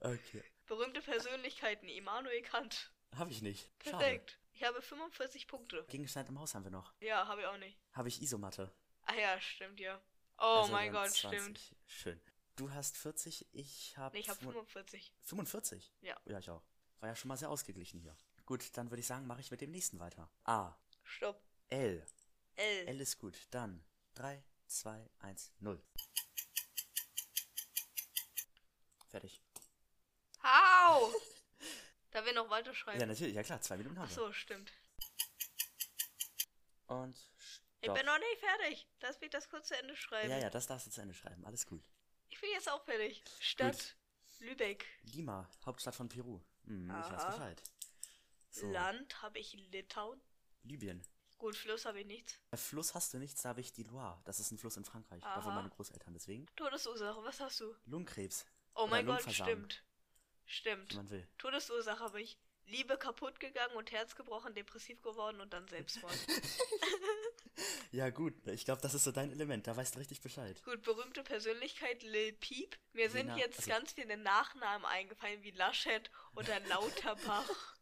Okay. 0.01 0.45
Berühmte 0.67 1.01
Persönlichkeiten, 1.01 1.89
Immanuel 1.89 2.43
Kant. 2.43 2.93
Habe 3.17 3.31
ich 3.31 3.41
nicht. 3.41 3.71
Schade. 3.83 3.97
Perfekt. 3.97 4.39
Ich 4.53 4.63
habe 4.65 4.83
45 4.83 5.49
Punkte. 5.49 5.83
Gegenstand 5.89 6.29
im 6.29 6.39
Haus 6.39 6.55
haben 6.55 6.65
wir 6.65 6.71
noch. 6.71 6.93
Ja, 7.01 7.27
habe 7.27 7.41
ich 7.41 7.47
auch 7.47 7.57
nicht. 7.57 7.79
Habe 7.95 8.09
ich 8.09 8.21
Isomatte. 8.21 8.71
Ah 9.07 9.15
ja, 9.15 9.41
stimmt, 9.41 9.81
ja. 9.81 9.99
Oh 10.39 10.43
Also 10.43 10.73
mein 10.73 10.93
Gott, 10.93 11.09
20. 11.11 11.41
stimmt. 11.41 11.75
Schön. 11.87 12.21
Du 12.57 12.71
hast 12.73 12.97
40, 12.97 13.47
ich 13.53 13.97
habe 13.99 14.15
Nee, 14.15 14.21
ich 14.21 14.29
habe 14.31 14.41
45. 14.41 15.15
45. 15.21 15.93
Ja. 16.01 16.19
Ja, 16.25 16.39
ich 16.39 16.49
auch. 16.49 16.63
War 17.01 17.11
ja 17.11 17.15
schon 17.15 17.29
mal 17.29 17.37
sehr 17.37 17.51
ausgeglichen 17.51 18.01
hier. 18.01 18.17
Gut, 18.47 18.75
dann 18.79 18.91
würde 18.91 19.01
ich 19.01 19.07
sagen, 19.07 19.27
mache 19.27 19.41
ich 19.41 19.51
mit 19.51 19.61
dem 19.61 19.71
nächsten 19.71 19.99
weiter. 20.01 20.31
A. 20.45 20.75
Stopp. 21.03 21.43
L. 21.69 22.07
L. 22.55 22.89
L 22.89 23.01
ist 23.01 23.19
gut. 23.19 23.37
Dann 23.51 23.85
3, 24.15 24.43
2, 24.69 25.11
1, 25.19 25.53
0. 25.59 25.83
Fertig. 29.09 29.43
Hau! 30.43 31.13
da 32.13 32.25
wir 32.25 32.33
noch 32.33 32.49
weiterschreiben. 32.49 33.01
Ja, 33.01 33.07
natürlich. 33.07 33.35
Ja 33.35 33.43
klar, 33.43 33.61
zwei 33.61 33.77
Minuten 33.77 33.99
haben 33.99 34.07
Ach 34.07 34.11
wir. 34.11 34.15
so, 34.15 34.33
stimmt. 34.33 34.73
Und 36.87 37.17
Ich 37.81 37.87
stopp. 37.87 37.97
bin 37.97 38.07
noch 38.07 38.19
nicht 38.19 38.39
fertig. 38.41 38.89
Lass 39.01 39.21
mich 39.21 39.29
das 39.31 39.49
kurz 39.51 39.69
zu 39.69 39.77
Ende 39.77 39.95
schreiben. 39.95 40.31
Ja, 40.31 40.39
ja, 40.39 40.49
das 40.49 40.67
darfst 40.67 40.87
du 40.87 40.91
zu 40.91 41.03
Ende 41.03 41.15
schreiben. 41.15 41.45
Alles 41.45 41.67
gut. 41.67 41.85
Ich 42.37 42.43
bin 42.43 42.51
jetzt 42.53 42.71
auch 42.71 42.85
fertig. 42.85 43.23
Stadt. 43.41 43.97
Lübeck. 44.41 44.85
Lima, 45.15 45.49
Hauptstadt 45.65 45.95
von 45.95 46.09
Peru. 46.09 46.39
Hm, 46.67 46.91
ich 46.91 47.11
weiß 47.11 47.23
Aha. 47.23 47.31
Bescheid. 47.31 47.63
So, 48.51 48.71
Land 48.71 49.23
habe 49.23 49.39
ich 49.39 49.55
Litauen. 49.71 50.21
Libyen. 50.63 51.03
Gut, 51.39 51.57
Fluss 51.57 51.87
habe 51.87 52.01
ich 52.01 52.07
nichts. 52.07 52.39
Bei 52.51 52.59
Fluss 52.59 52.95
hast 52.95 53.15
du 53.15 53.19
nichts, 53.19 53.41
da 53.41 53.51
habe 53.51 53.63
ich 53.63 53.73
die 53.73 53.85
Loire. 53.85 54.21
Das 54.27 54.39
ist 54.39 54.51
ein 54.51 54.59
Fluss 54.59 54.77
in 54.77 54.85
Frankreich. 54.85 55.23
Da 55.23 55.37
wohnen 55.37 55.53
Aha. 55.53 55.55
meine 55.63 55.71
Großeltern. 55.71 56.13
Deswegen 56.13 56.47
Todesursache, 56.57 57.25
was 57.25 57.41
hast 57.41 57.61
du? 57.61 57.75
Lungenkrebs, 57.87 58.45
Oh 58.75 58.87
mein 58.87 59.07
Gott, 59.07 59.23
stimmt. 59.33 59.83
Stimmt. 60.45 60.93
wie 60.93 60.97
man 60.97 61.09
will. 61.09 61.27
Todesursache 61.39 62.01
habe 62.01 62.21
ich 62.21 62.39
Liebe 62.67 62.97
kaputt 62.99 63.39
gegangen 63.41 63.75
und 63.77 63.93
Herz 63.93 64.15
gebrochen, 64.17 64.55
depressiv 64.55 65.01
geworden 65.03 65.41
und 65.41 65.53
dann 65.53 65.67
Selbstmord. 65.69 66.15
Ja 67.91 68.11
gut, 68.11 68.35
ich 68.49 68.65
glaube, 68.67 68.83
das 68.83 68.93
ist 68.93 69.05
so 69.05 69.13
dein 69.13 69.31
Element. 69.33 69.67
Da 69.67 69.75
weißt 69.75 69.95
du 69.95 69.99
richtig 69.99 70.21
Bescheid. 70.21 70.63
Gut, 70.65 70.83
berühmte 70.83 71.23
Persönlichkeit 71.23 72.03
Lil 72.03 72.35
Peep. 72.35 72.77
Mir 72.93 73.09
sind 73.09 73.29
Lena- 73.29 73.39
jetzt 73.39 73.59
also- 73.61 73.71
ganz 73.71 73.93
viele 73.93 74.17
Nachnamen 74.19 74.85
eingefallen, 74.85 75.43
wie 75.43 75.53
Laschet 75.53 76.11
oder 76.35 76.61
Lauterbach. 76.69 77.77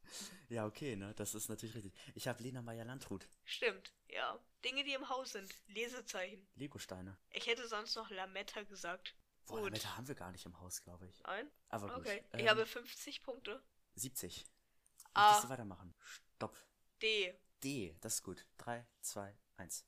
Ja, 0.49 0.67
okay, 0.67 0.95
ne? 0.95 1.13
Das 1.17 1.35
ist 1.35 1.49
natürlich 1.49 1.75
richtig. 1.75 1.93
Ich 2.15 2.29
habe 2.29 2.41
Lena 2.43 2.63
Meyer-Landrut. 2.63 3.27
Stimmt, 3.45 3.93
ja. 4.09 4.39
Dinge, 4.65 4.85
die 4.85 4.93
im 4.93 5.09
Haus 5.09 5.33
sind. 5.33 5.53
Lesezeichen. 5.67 6.47
Legosteine. 6.55 7.17
Ich 7.33 7.47
hätte 7.49 7.67
sonst 7.67 7.97
noch 7.97 8.11
Lametta 8.11 8.63
gesagt. 8.63 9.17
Boah, 9.47 9.63
damit 9.65 9.85
haben 9.97 10.07
wir 10.07 10.15
gar 10.15 10.31
nicht 10.31 10.47
im 10.47 10.59
Haus, 10.61 10.83
glaube 10.83 11.09
ich. 11.09 11.21
Nein? 11.25 11.51
Aber 11.69 11.89
gut. 11.89 11.99
Okay. 12.07 12.23
Ähm, 12.33 12.41
Ich 12.41 12.49
habe 12.49 12.65
50 12.65 13.23
Punkte. 13.23 13.61
70. 13.97 14.47
A. 15.15 15.27
Möchtest 15.27 15.45
du 15.45 15.49
weitermachen? 15.49 15.95
Stopp. 16.37 16.57
D. 17.01 17.39
D, 17.63 17.97
das 18.01 18.15
ist 18.15 18.23
gut. 18.23 18.47
3, 18.59 18.87
2, 19.01 19.37
1. 19.57 19.87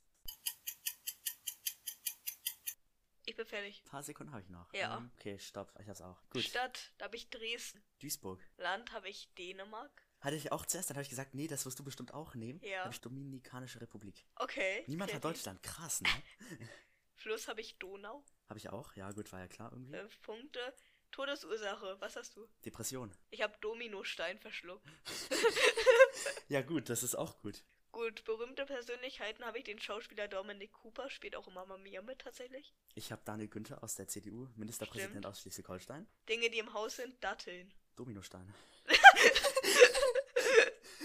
Ich 3.28 3.34
bin 3.34 3.44
fertig. 3.44 3.82
Ein 3.84 3.90
paar 3.90 4.02
Sekunden 4.04 4.32
habe 4.32 4.42
ich 4.42 4.48
noch. 4.48 4.72
Ja. 4.72 4.96
Ähm, 4.96 5.10
okay, 5.18 5.36
stopp. 5.38 5.72
Ich 5.80 5.88
hab's 5.88 6.00
auch. 6.00 6.22
Gut. 6.30 6.42
Stadt, 6.42 6.92
da 6.98 7.06
habe 7.06 7.16
ich 7.16 7.28
Dresden. 7.28 7.82
Duisburg. 8.00 8.40
Land 8.56 8.92
habe 8.92 9.08
ich 9.08 9.32
Dänemark. 9.34 10.02
Hatte 10.20 10.36
ich 10.36 10.52
auch 10.52 10.64
zuerst, 10.64 10.90
dann 10.90 10.96
habe 10.96 11.02
ich 11.02 11.10
gesagt, 11.10 11.34
nee, 11.34 11.48
das 11.48 11.66
wirst 11.66 11.78
du 11.78 11.84
bestimmt 11.84 12.14
auch 12.14 12.34
nehmen. 12.36 12.60
Ja. 12.62 12.84
Habe 12.84 12.94
ich 12.94 13.00
Dominikanische 13.00 13.80
Republik. 13.80 14.24
Okay. 14.36 14.84
Niemand 14.86 15.12
hat. 15.12 15.24
Deutschland. 15.24 15.62
Krass, 15.62 16.00
ne? 16.00 16.08
Fluss 17.16 17.48
habe 17.48 17.60
ich 17.60 17.78
Donau. 17.78 18.24
habe 18.48 18.58
ich 18.58 18.68
auch. 18.70 18.94
Ja, 18.94 19.10
gut, 19.10 19.32
war 19.32 19.40
ja 19.40 19.48
klar 19.48 19.72
irgendwie. 19.72 19.96
Fünf 19.96 20.22
Punkte. 20.22 20.74
Todesursache, 21.12 21.96
was 22.00 22.16
hast 22.16 22.36
du? 22.36 22.46
Depression. 22.64 23.10
Ich 23.30 23.42
habe 23.42 23.56
Dominostein 23.60 24.38
verschluckt. 24.38 24.86
Ja, 26.48 26.62
gut, 26.62 26.88
das 26.88 27.02
ist 27.02 27.14
auch 27.16 27.38
gut. 27.40 27.64
Gut, 27.90 28.24
berühmte 28.24 28.64
Persönlichkeiten 28.66 29.44
habe 29.44 29.58
ich 29.58 29.64
den 29.64 29.80
Schauspieler 29.80 30.28
Dominic 30.28 30.72
Cooper, 30.72 31.10
spielt 31.10 31.34
auch 31.34 31.48
in 31.48 31.54
Mamma 31.54 31.76
Mia 31.78 32.02
mit 32.02 32.20
tatsächlich. 32.20 32.72
Ich 32.94 33.10
habe 33.10 33.22
Daniel 33.24 33.48
Günther 33.48 33.82
aus 33.82 33.96
der 33.96 34.06
CDU, 34.06 34.48
Ministerpräsident 34.54 35.12
Stimmt. 35.12 35.26
aus 35.26 35.40
Schleswig-Holstein. 35.40 36.06
Dinge, 36.28 36.50
die 36.50 36.58
im 36.58 36.72
Haus 36.72 36.96
sind, 36.96 37.22
Datteln. 37.24 37.72
Dominosteine. 37.96 38.52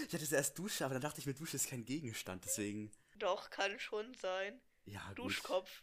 ich 0.06 0.12
hatte 0.14 0.28
zuerst 0.28 0.58
Dusche, 0.58 0.84
aber 0.84 0.94
dann 0.94 1.02
dachte 1.02 1.18
ich 1.20 1.26
mir, 1.26 1.34
Dusche 1.34 1.56
ist 1.56 1.68
kein 1.68 1.84
Gegenstand, 1.84 2.44
deswegen. 2.44 2.92
Doch, 3.16 3.50
kann 3.50 3.78
schon 3.80 4.14
sein. 4.14 4.60
Ja, 4.84 5.06
gut. 5.08 5.18
Duschkopf, 5.18 5.82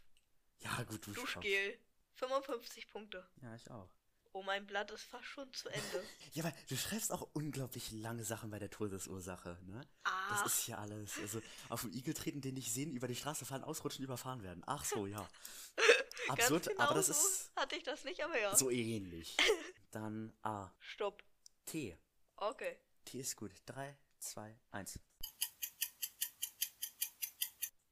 Ja, 0.60 0.84
gut, 0.84 1.06
Duschkopf. 1.08 1.34
Duschgel. 1.34 1.80
55 2.14 2.88
Punkte. 2.90 3.28
Ja, 3.42 3.56
ich 3.56 3.70
auch. 3.72 3.90
Oh, 4.32 4.44
mein 4.44 4.68
Blatt 4.68 4.92
ist 4.92 5.04
fast 5.04 5.26
schon 5.26 5.52
zu 5.54 5.70
Ende. 5.70 6.04
Ja, 6.34 6.44
weil 6.44 6.54
du 6.68 6.78
schreibst 6.78 7.12
auch 7.12 7.28
unglaublich 7.34 7.92
lange 7.92 8.24
Sachen 8.24 8.52
bei 8.52 8.60
der 8.60 8.70
Todesursache, 8.70 9.58
ne? 9.64 9.82
Ah. 10.04 10.30
Das 10.30 10.54
ist 10.54 10.68
ja 10.68 10.78
alles. 10.78 11.18
Also 11.18 11.42
auf 11.70 11.82
dem 11.82 11.92
Igel 11.92 12.14
treten, 12.14 12.40
den 12.40 12.54
nicht 12.54 12.72
sehen, 12.72 12.92
über 12.92 13.08
die 13.08 13.16
Straße 13.16 13.46
fahren, 13.46 13.64
ausrutschen, 13.64 14.04
überfahren 14.04 14.44
werden. 14.44 14.62
Ach 14.68 14.86
so, 14.86 15.08
ja. 15.08 15.28
Absurd, 16.28 16.68
genau 16.68 16.84
aber 16.84 16.96
das 16.96 17.08
so 17.08 17.14
ist 17.14 17.52
hatte 17.56 17.76
ich 17.76 17.84
das 17.84 18.04
nicht, 18.04 18.24
aber 18.24 18.40
ja. 18.40 18.56
so 18.56 18.70
ähnlich. 18.70 19.36
Dann 19.92 20.32
A. 20.44 20.72
Stopp. 20.80 21.24
T. 21.66 21.98
Okay. 22.36 22.78
T 23.06 23.20
ist 23.20 23.36
gut. 23.36 23.52
3, 23.66 23.98
2, 24.20 24.60
1. 24.72 25.00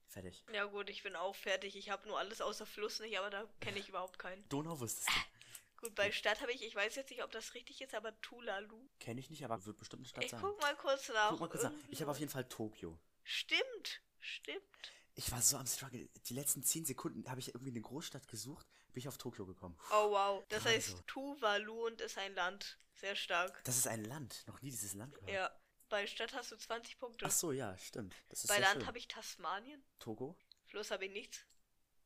Fertig. 0.10 0.46
Ja 0.54 0.66
gut, 0.66 0.90
ich 0.90 1.02
bin 1.02 1.16
auch 1.16 1.36
fertig. 1.36 1.76
Ich 1.76 1.90
habe 1.90 2.08
nur 2.08 2.20
alles 2.20 2.42
außer 2.42 2.66
Fluss 2.66 3.00
nicht, 3.00 3.18
aber 3.18 3.32
da 3.32 3.48
kenne 3.60 3.80
ich 3.80 3.90
überhaupt 3.90 4.20
keinen. 4.20 4.48
Donau 4.50 4.80
wusstest 4.80 5.10
du. 5.10 5.37
Gut, 5.78 5.94
bei 5.96 6.12
Stadt 6.12 6.42
habe 6.42 6.52
ich, 6.52 6.64
ich 6.64 6.76
weiß 6.76 6.96
jetzt 6.96 7.12
nicht, 7.12 7.24
ob 7.24 7.32
das 7.32 7.54
richtig 7.54 7.82
ist, 7.82 7.94
aber 7.94 8.20
Tulalu. 8.22 8.90
Kenne 9.00 9.20
ich 9.20 9.30
nicht, 9.30 9.46
aber 9.46 9.64
wird 9.66 9.78
bestimmt 9.78 10.02
eine 10.02 10.08
Stadt 10.10 10.24
Ich 10.24 10.32
sein. 10.32 10.42
guck 10.42 10.60
mal 10.62 10.76
kurz 10.76 11.10
nach. 11.10 11.30
Guck 11.30 11.40
mal 11.40 11.50
kurz 11.50 11.64
nach. 11.64 11.72
Ich 11.90 12.02
habe 12.02 12.12
auf 12.12 12.20
jeden 12.20 12.32
Fall 12.32 12.48
Tokio. 12.50 13.00
Stimmt, 13.24 14.02
stimmt. 14.20 14.92
Ich 15.14 15.32
war 15.32 15.42
so 15.42 15.58
am 15.58 15.66
Struggle. 15.66 16.10
Die 16.26 16.34
letzten 16.34 16.64
10 16.64 16.86
Sekunden 16.86 17.30
habe 17.30 17.40
ich 17.40 17.50
irgendwie 17.50 17.72
eine 17.72 17.82
Großstadt 17.82 18.28
gesucht, 18.28 18.68
bin 18.94 19.02
ich 19.02 19.08
auf 19.08 19.18
Tokio 19.18 19.46
gekommen. 19.46 19.78
Oh 19.92 20.12
wow. 20.12 20.44
Das 20.50 20.64
Gerade 20.64 20.76
heißt. 20.76 21.08
Tuvalu 21.08 21.88
und 21.88 22.02
ist 22.02 22.18
ein 22.18 22.34
Land. 22.36 22.80
Sehr 22.96 23.16
stark. 23.16 23.64
Das 23.64 23.78
ist 23.78 23.88
ein 23.88 24.04
Land. 24.04 24.44
Noch 24.48 24.62
nie 24.62 24.72
dieses 24.72 24.94
Land 24.94 25.14
gehört. 25.16 25.32
Ja. 25.32 25.52
Bei 25.90 26.06
Stadt 26.06 26.34
hast 26.34 26.52
du 26.52 26.58
20 26.58 27.00
Punkte. 27.00 27.26
Ach 27.26 27.32
so, 27.32 27.52
ja, 27.52 27.78
stimmt. 27.78 28.14
Das 28.30 28.44
ist 28.44 28.48
bei 28.48 28.60
Land 28.60 28.86
habe 28.86 28.98
ich 28.98 29.08
Tasmanien. 29.08 29.82
Togo, 30.00 30.36
Fluss 30.66 30.92
habe 30.92 31.06
ich 31.06 31.12
nichts. 31.12 31.46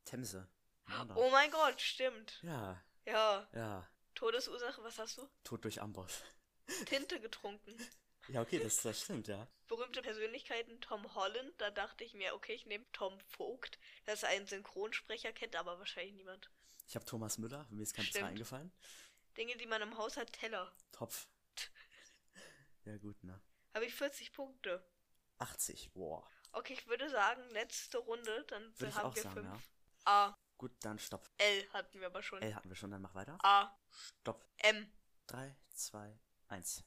Themse. 0.06 0.48
Manda. 0.86 1.16
Oh 1.16 1.30
mein 1.32 1.50
Gott, 1.50 1.82
stimmt. 1.82 2.40
Ja, 2.44 2.82
Ja. 3.06 3.48
ja. 3.54 3.88
Todesursache, 4.16 4.84
was 4.84 5.00
hast 5.00 5.18
du? 5.18 5.28
Tod 5.44 5.64
durch 5.64 5.82
Amboss. 5.82 6.24
Tinte 6.86 7.20
getrunken. 7.20 7.76
Ja, 8.28 8.42
okay, 8.42 8.60
das, 8.60 8.82
das 8.82 9.02
stimmt, 9.02 9.28
ja. 9.28 9.48
Berühmte 9.68 10.02
Persönlichkeiten, 10.02 10.80
Tom 10.82 11.14
Holland. 11.16 11.54
Da 11.58 11.72
dachte 11.72 12.04
ich 12.04 12.14
mir, 12.14 12.36
okay, 12.36 12.54
ich 12.54 12.66
nehme 12.66 12.86
Tom 12.92 13.20
Vogt. 13.22 13.80
Das 14.06 14.24
ist 14.24 14.26
ein 14.26 14.46
Synchronsprecher, 14.46 15.34
kennt 15.34 15.56
aber 15.56 15.80
wahrscheinlich 15.80 16.14
niemand. 16.14 16.52
Ich 16.88 16.96
habe 16.96 17.06
Thomas 17.06 17.38
Müller, 17.38 17.66
mir 17.70 17.84
ist 17.84 17.94
kein. 17.96 18.06
Zwei 18.06 18.26
eingefallen. 18.26 18.72
Dinge, 19.38 19.56
die 19.58 19.66
man 19.66 19.82
im 19.82 19.98
Haus 19.98 20.18
hat, 20.18 20.34
Teller. 20.34 20.72
Topf. 20.92 21.28
Ja, 22.84 22.98
gut, 22.98 23.24
ne? 23.24 23.40
Habe 23.76 23.86
ich 23.86 23.94
40 23.94 24.34
Punkte. 24.34 24.84
80, 25.38 25.92
boah. 25.94 26.28
Okay, 26.52 26.74
ich 26.74 26.88
würde 26.88 27.10
sagen, 27.12 27.48
letzte 27.52 28.00
Runde, 28.00 28.44
dann 28.48 28.64
Würde 28.80 28.96
haben 28.96 29.16
wir 29.16 29.22
sagen, 29.22 29.36
fünf. 29.36 29.48
ja. 30.08 30.32
A. 30.32 30.38
Gut, 30.62 30.76
dann 30.82 31.00
stopp. 31.00 31.28
L 31.40 31.74
hatten 31.74 32.00
wir 32.00 32.06
aber 32.06 32.22
schon. 32.22 32.40
L 32.40 32.54
hatten 32.54 32.70
wir 32.70 32.76
schon, 32.76 32.92
dann 32.92 33.02
mach 33.02 33.16
weiter. 33.16 33.36
A. 33.42 33.76
Stopp. 34.20 34.48
M. 34.58 34.94
3, 35.26 35.58
2, 35.74 36.20
1. 36.50 36.84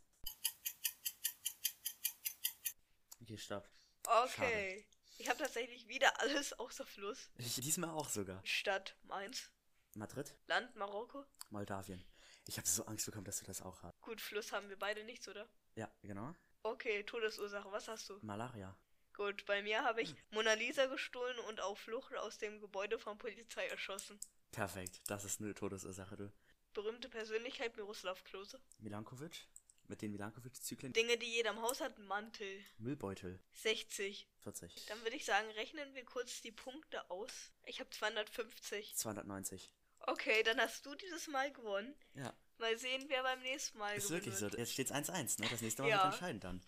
Okay, 3.21 3.37
stopp. 3.37 3.69
Okay. 4.07 4.87
Ich 5.19 5.29
habe 5.29 5.41
tatsächlich 5.41 5.89
wieder 5.89 6.21
alles 6.21 6.53
außer 6.61 6.87
Fluss. 6.87 7.33
Ich, 7.37 7.57
diesmal 7.57 7.91
auch 7.91 8.09
sogar. 8.09 8.47
Stadt 8.47 8.97
Mainz. 9.03 9.51
Madrid, 9.97 10.37
Land 10.47 10.77
Marokko. 10.77 11.25
Moldawien. 11.51 12.05
Ich 12.47 12.59
habe 12.59 12.69
so 12.69 12.87
Angst 12.87 13.07
bekommen, 13.07 13.25
dass 13.25 13.41
du 13.41 13.45
das 13.45 13.61
auch 13.61 13.83
hast. 13.83 14.01
Gut, 14.03 14.21
Fluss 14.21 14.53
haben 14.53 14.69
wir 14.69 14.79
beide 14.79 15.03
nichts, 15.03 15.27
oder? 15.27 15.49
Ja, 15.75 15.91
genau. 16.01 16.33
Okay, 16.63 17.03
Todesursache, 17.03 17.73
was 17.73 17.89
hast 17.89 18.09
du? 18.09 18.21
Malaria. 18.23 18.79
Gut, 19.15 19.47
bei 19.47 19.63
mir 19.63 19.83
habe 19.85 20.03
ich 20.03 20.15
Mona 20.31 20.55
Lisa 20.55 20.87
gestohlen 20.87 21.39
und 21.49 21.61
auf 21.61 21.79
Flucht 21.79 22.15
aus 22.17 22.39
dem 22.39 22.61
Gebäude 22.61 22.99
von 22.99 23.17
Polizei 23.17 23.67
erschossen. 23.69 24.19
Perfekt, 24.51 25.01
das 25.07 25.25
ist 25.25 25.41
eine 25.41 25.55
Todesursache, 25.55 26.17
du. 26.17 26.33
Berühmte 26.73 27.09
Persönlichkeit 27.09 27.77
Miroslav 27.77 28.25
Klose. 28.25 28.61
Milankovic? 28.79 29.47
Mit 29.87 30.03
den 30.03 30.13
Milankovic-Zyklen? 30.13 30.93
Dinge, 30.95 31.19
die 31.19 31.27
jeder 31.27 31.51
im 31.51 31.61
Haus 31.61 31.81
hat, 31.81 31.99
Mantel. 31.99 32.65
Müllbeutel. 32.79 33.39
60. 33.53 34.27
40. 34.41 34.87
Dann 34.87 35.01
würde 35.03 35.17
ich 35.17 35.25
sagen, 35.25 35.49
rechnen 35.53 35.95
wir 35.95 36.05
kurz 36.05 36.41
die 36.41 36.53
Punkte 36.53 37.11
aus. 37.11 37.53
Ich 37.67 37.81
habe 37.81 37.91
250. 37.91 38.97
290. 38.97 39.71
Okay, 40.01 40.43
dann 40.43 40.59
hast 40.59 40.87
du 40.87 40.95
dieses 40.95 41.29
Mal 41.29 41.53
gewonnen. 41.53 41.95
Ja, 42.15 42.35
Mal 42.59 42.79
sehen, 42.79 43.05
wer 43.09 43.23
beim 43.23 43.41
nächsten 43.41 43.79
Mal 43.79 43.97
ist 43.97 44.05
gewinnen 44.09 44.25
wirklich 44.25 44.37
so. 44.37 44.49
Jetzt 44.49 44.73
steht's 44.73 44.93
1-1, 44.93 45.41
ne? 45.41 45.49
Das 45.51 45.61
nächste 45.61 45.83
Mal 45.83 45.89
Ja. 45.89 45.97
wird 46.03 46.15
entscheidend 46.15 46.45
dann. 46.45 46.61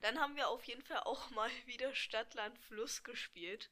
Dann 0.00 0.18
haben 0.20 0.36
wir 0.36 0.48
auf 0.48 0.62
jeden 0.64 0.82
Fall 0.82 1.00
auch 1.00 1.30
mal 1.30 1.50
wieder 1.66 1.94
Stadt, 1.94 2.34
Land, 2.34 2.58
Fluss 2.58 3.02
gespielt. 3.02 3.70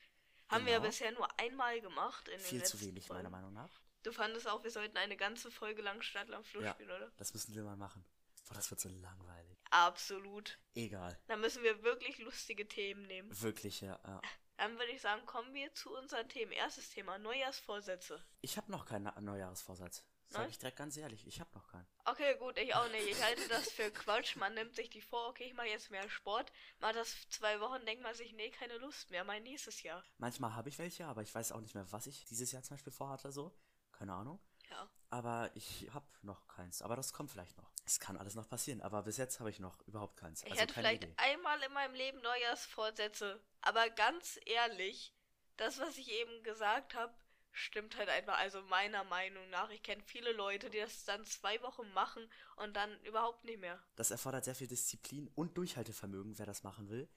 Haben 0.48 0.66
wir 0.66 0.72
ja 0.72 0.78
Genau. 0.78 0.88
bisher 0.90 1.12
nur 1.12 1.40
einmal 1.40 1.80
gemacht 1.80 2.28
in 2.28 2.38
den 2.38 2.40
Viel 2.44 2.62
zu 2.64 2.76
letzten 2.76 2.88
wenig, 2.90 3.06
Folgen. 3.06 3.22
meiner 3.22 3.30
Meinung 3.30 3.52
nach. 3.54 3.80
Du 4.02 4.12
fandest 4.12 4.46
auch, 4.46 4.62
wir 4.62 4.70
sollten 4.70 4.98
eine 4.98 5.16
ganze 5.16 5.50
Folge 5.50 5.80
lang 5.80 6.02
Stadt, 6.02 6.28
Land, 6.28 6.46
Fluss 6.46 6.64
Ja. 6.64 6.72
spielen, 6.74 6.90
oder? 6.90 7.10
Das 7.16 7.32
müssen 7.32 7.54
wir 7.54 7.62
mal 7.62 7.76
machen. 7.76 8.04
Boah, 8.46 8.54
das 8.54 8.70
wird 8.70 8.78
so 8.80 8.90
langweilig. 8.90 9.58
Absolut. 9.70 10.58
Egal. 10.74 11.18
Dann 11.28 11.40
müssen 11.40 11.62
wir 11.62 11.82
wirklich 11.82 12.18
lustige 12.18 12.68
Themen 12.68 13.06
nehmen. 13.06 13.30
Wirklich, 13.40 13.80
ja. 13.80 13.98
ja. 14.06 14.20
Dann 14.58 14.78
würde 14.78 14.92
ich 14.92 15.00
sagen, 15.00 15.24
kommen 15.24 15.52
wir 15.54 15.72
zu 15.72 15.96
unseren 15.96 16.28
Themen. 16.28 16.52
Erstes 16.52 16.90
Thema, 16.90 17.16
Neujahrsvorsätze. 17.18 18.22
Ich 18.42 18.56
habe 18.58 18.70
noch 18.70 18.84
keinen 18.84 19.10
Neujahresvorsatz. 19.24 20.04
Sag 20.30 20.48
ich 20.48 20.58
direkt 20.58 20.78
ganz 20.78 20.96
ehrlich. 20.96 21.26
Ich 21.26 21.40
habe 21.40 21.50
noch 21.54 21.66
keinen. 21.68 21.86
Okay, 22.06 22.36
gut, 22.38 22.58
ich 22.58 22.74
auch 22.74 22.88
nicht. 22.90 23.06
Ich 23.06 23.22
halte 23.22 23.46
das 23.48 23.70
für 23.70 23.90
Quatsch. 23.90 24.36
Man 24.36 24.54
nimmt 24.54 24.74
sich 24.74 24.90
die 24.90 25.00
vor, 25.00 25.28
okay, 25.28 25.44
ich 25.44 25.54
mache 25.54 25.68
jetzt 25.68 25.90
mehr 25.90 26.08
Sport. 26.08 26.50
Macht 26.80 26.96
das 26.96 27.28
zwei 27.30 27.60
Wochen, 27.60 27.84
denkt 27.86 28.02
man 28.02 28.14
sich, 28.14 28.32
nee, 28.32 28.50
keine 28.50 28.78
Lust 28.78 29.10
mehr, 29.10 29.24
mein 29.24 29.42
nächstes 29.44 29.82
Jahr. 29.82 30.02
Manchmal 30.18 30.54
habe 30.54 30.68
ich 30.68 30.78
welche, 30.78 31.06
aber 31.06 31.22
ich 31.22 31.34
weiß 31.34 31.52
auch 31.52 31.60
nicht 31.60 31.74
mehr, 31.74 31.90
was 31.92 32.06
ich 32.06 32.24
dieses 32.24 32.50
Jahr 32.52 32.62
zum 32.62 32.76
Beispiel 32.76 32.92
vorhatte, 32.92 33.30
so. 33.30 33.56
Keine 33.92 34.12
Ahnung. 34.12 34.40
Ja. 34.70 34.90
Aber 35.10 35.50
ich 35.54 35.88
habe 35.92 36.06
noch 36.22 36.48
keins. 36.48 36.82
Aber 36.82 36.96
das 36.96 37.12
kommt 37.12 37.30
vielleicht 37.30 37.56
noch. 37.56 37.70
Es 37.84 38.00
kann 38.00 38.16
alles 38.16 38.34
noch 38.34 38.48
passieren. 38.48 38.80
Aber 38.80 39.02
bis 39.02 39.18
jetzt 39.18 39.38
habe 39.38 39.50
ich 39.50 39.60
noch 39.60 39.80
überhaupt 39.86 40.16
keins. 40.16 40.42
Ich 40.42 40.50
Also 40.50 40.62
hätte 40.62 40.74
vielleicht 40.74 41.04
Idee. 41.04 41.14
einmal 41.18 41.62
in 41.62 41.72
meinem 41.72 41.94
Leben 41.94 42.20
Neujahrsvorsätze. 42.22 43.40
Aber 43.60 43.88
ganz 43.90 44.40
ehrlich, 44.46 45.14
das, 45.56 45.78
was 45.78 45.96
ich 45.98 46.10
eben 46.10 46.42
gesagt 46.42 46.94
habe, 46.94 47.14
stimmt 47.54 47.96
halt 47.96 48.08
einfach. 48.08 48.36
Also 48.38 48.60
meiner 48.62 49.04
Meinung 49.04 49.48
nach. 49.50 49.70
Ich 49.70 49.82
kenne 49.82 50.02
viele 50.04 50.32
Leute, 50.32 50.68
die 50.68 50.78
das 50.78 51.04
dann 51.04 51.24
zwei 51.24 51.60
Wochen 51.62 51.90
machen 51.92 52.28
und 52.56 52.74
dann 52.74 53.00
überhaupt 53.04 53.44
nicht 53.44 53.60
mehr. 53.60 53.82
Das 53.96 54.10
erfordert 54.10 54.44
sehr 54.44 54.54
viel 54.54 54.66
Disziplin 54.66 55.30
und 55.34 55.56
Durchhaltevermögen, 55.56 56.38
wer 56.38 56.46
das 56.46 56.62
machen 56.62 56.90
will. 56.90 57.08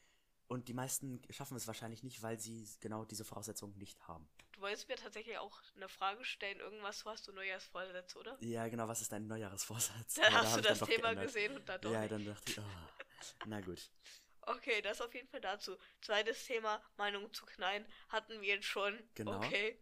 Und 0.48 0.70
die 0.70 0.74
meisten 0.74 1.22
schaffen 1.29 1.58
es 1.58 1.67
wahrscheinlich 1.67 2.03
nicht, 2.03 2.22
weil 2.22 2.39
sie 2.39 2.65
genau 2.79 3.03
diese 3.03 3.25
Voraussetzungen 3.25 3.77
nicht 3.77 4.08
haben. 4.08 4.29
Du 4.53 4.62
wolltest 4.62 4.88
mir 4.88 4.96
tatsächlich 4.96 5.38
auch 5.38 5.62
eine 5.75 5.89
Frage 5.89 6.24
stellen. 6.24 6.60
Irgendwas 6.60 7.03
hast 7.03 7.27
du 7.27 7.34
Neujahrsvorsätze, 7.34 8.17
oder? 8.17 8.38
Ja, 8.39 8.67
genau, 8.70 8.88
was 8.88 9.01
ist 9.01 9.12
dein 9.12 9.27
Neujahresvorsatz? 9.27 10.13
Dann 10.13 10.24
da 10.32 10.44
hast 10.44 10.53
hab 10.53 10.62
du 10.62 10.67
das 10.70 10.79
Thema 10.79 11.10
geändert. 11.10 11.25
gesehen 11.25 11.56
und 11.58 11.67
dann 11.67 11.82
doch 11.82 11.91
Ja, 11.91 12.08
dann 12.08 12.25
dachte 12.25 12.51
ich, 12.51 12.60
oh, 12.60 12.63
na 13.46 13.60
gut. 13.62 13.89
Okay, 14.50 14.82
das 14.82 15.01
auf 15.01 15.13
jeden 15.13 15.27
Fall 15.27 15.41
dazu. 15.41 15.75
Zweites 16.00 16.46
Thema, 16.46 16.82
Meinung 16.96 17.34
zu 17.34 17.46
Knallen, 17.46 17.86
hatten 18.08 18.39
wir 18.39 18.48
jetzt 18.48 18.65
schon. 18.65 18.98
Genau. 19.13 19.36
Okay, 19.36 19.77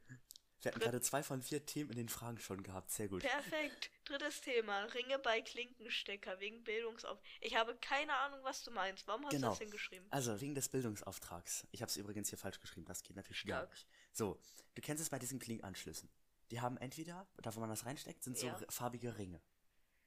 Wir 0.66 0.72
hatten 0.72 0.80
Dritt- 0.80 0.92
gerade 0.92 1.02
zwei 1.02 1.22
von 1.24 1.42
vier 1.42 1.66
Themen 1.66 1.92
in 1.92 1.98
den 1.98 2.10
Fragen 2.10 2.40
schon 2.40 2.64
gehabt. 2.64 2.90
Sehr 2.92 3.08
gut. 3.08 3.22
perfekt. 3.22 3.92
Drittes 4.06 4.42
Thema, 4.42 4.84
Ringe 4.86 5.20
bei 5.20 5.42
Klinkenstecker 5.42 6.40
wegen 6.40 6.64
Bildungsauf. 6.64 7.20
Ich 7.42 7.56
habe 7.56 7.76
keine 7.78 8.14
Ahnung, 8.16 8.40
was 8.44 8.64
du 8.64 8.72
meinst. 8.72 9.08
Warum 9.08 9.24
hast 9.24 9.34
du 9.34 9.38
Genau. 9.38 9.50
das 9.50 9.60
hingeschrieben? 9.60 10.08
Also, 10.12 10.40
wegen 10.42 10.56
des 10.56 10.70
Bildungsauftrags. 10.70 11.68
Ich 11.72 11.82
habe 11.82 11.90
es 11.90 11.98
übrigens 11.98 12.30
hier 12.30 12.38
falsch 12.38 12.60
geschrieben. 12.60 12.86
Das 12.86 13.04
geht 13.04 13.16
natürlich 13.16 13.46
gar 13.46 13.60
Stark. 13.62 13.72
nicht. 13.72 13.88
So, 14.12 14.40
du 14.74 14.82
kennst 14.82 15.02
es 15.04 15.10
bei 15.10 15.20
diesen 15.20 15.40
Klinganschlüssen. 15.40 16.10
Die 16.52 16.62
haben 16.62 16.78
entweder, 16.78 17.28
da 17.38 17.56
wo 17.56 17.60
man 17.60 17.70
das 17.70 17.86
reinsteckt, 17.86 18.24
sind 18.24 18.38
so 18.38 18.48
Ja. 18.48 18.60
farbige 18.70 19.18
Ringe. 19.18 19.42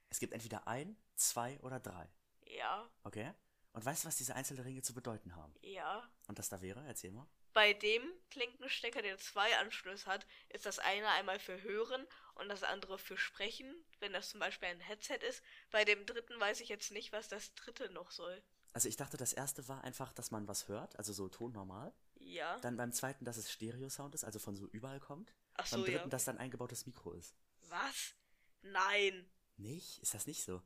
Es 0.09 0.19
gibt 0.19 0.33
entweder 0.33 0.67
ein, 0.67 0.97
zwei 1.15 1.59
oder 1.61 1.79
drei. 1.79 2.09
Ja, 2.45 2.89
Okay? 3.03 3.33
Und 3.73 3.85
weißt 3.85 4.03
du, 4.03 4.07
was 4.07 4.17
diese 4.17 4.35
einzelnen 4.35 4.63
Ringe 4.63 4.81
zu 4.81 4.93
bedeuten 4.93 5.35
haben? 5.35 5.53
ja. 5.61 6.09
Und 6.27 6.37
das 6.37 6.49
da 6.49 6.61
wäre? 6.61 6.83
Erzähl 6.85 7.11
mal. 7.11 7.27
Bei 7.53 7.73
dem 7.73 8.03
Klinkenstecker, 8.29 9.01
der 9.01 9.17
zwei 9.17 9.57
Anschlüsse 9.57 10.05
hat, 10.05 10.27
ist 10.49 10.65
das 10.65 10.77
eine 10.79 11.07
einmal 11.09 11.39
für 11.39 11.61
Hören 11.63 12.05
und 12.35 12.49
das 12.49 12.63
andere 12.63 12.99
für 12.99 13.17
Sprechen, 13.17 13.73
wenn 13.99 14.13
das 14.13 14.29
zum 14.29 14.39
Beispiel 14.39 14.69
ein 14.69 14.79
Headset 14.79 15.19
ist. 15.27 15.41
Bei 15.71 15.83
dem 15.85 16.05
dritten 16.05 16.39
weiß 16.39 16.61
ich 16.61 16.69
jetzt 16.69 16.91
nicht, 16.91 17.11
was 17.11 17.27
das 17.27 17.53
dritte 17.55 17.89
noch 17.91 18.11
soll. 18.11 18.43
Also 18.73 18.87
ich 18.87 18.97
dachte, 18.97 19.17
das 19.17 19.33
erste 19.33 19.67
war 19.67 19.83
einfach, 19.83 20.13
dass 20.13 20.29
man 20.29 20.47
was 20.47 20.67
hört, 20.67 20.95
also 20.97 21.11
so 21.11 21.27
Ton 21.27 21.51
normal. 21.51 21.91
Ja. 22.19 22.59
Dann 22.59 22.77
beim 22.77 22.91
zweiten, 22.91 23.25
dass 23.25 23.37
es 23.37 23.51
Stereo-Sound 23.51 24.13
ist, 24.13 24.23
also 24.23 24.37
von 24.37 24.55
so 24.55 24.67
überall 24.67 24.99
kommt. 24.99 25.33
Ach 25.55 25.69
beim 25.69 25.79
so, 25.79 25.85
dritten, 25.85 26.03
ja. 26.03 26.07
dass 26.07 26.25
dann 26.25 26.37
ein 26.37 26.45
eingebautes 26.45 26.85
Mikro 26.85 27.13
ist. 27.13 27.35
Was? 27.69 28.13
Nein. 28.61 29.29
Nicht? 29.57 29.99
Ist 29.99 30.13
das 30.13 30.27
nicht 30.27 30.43
so? 30.43 30.61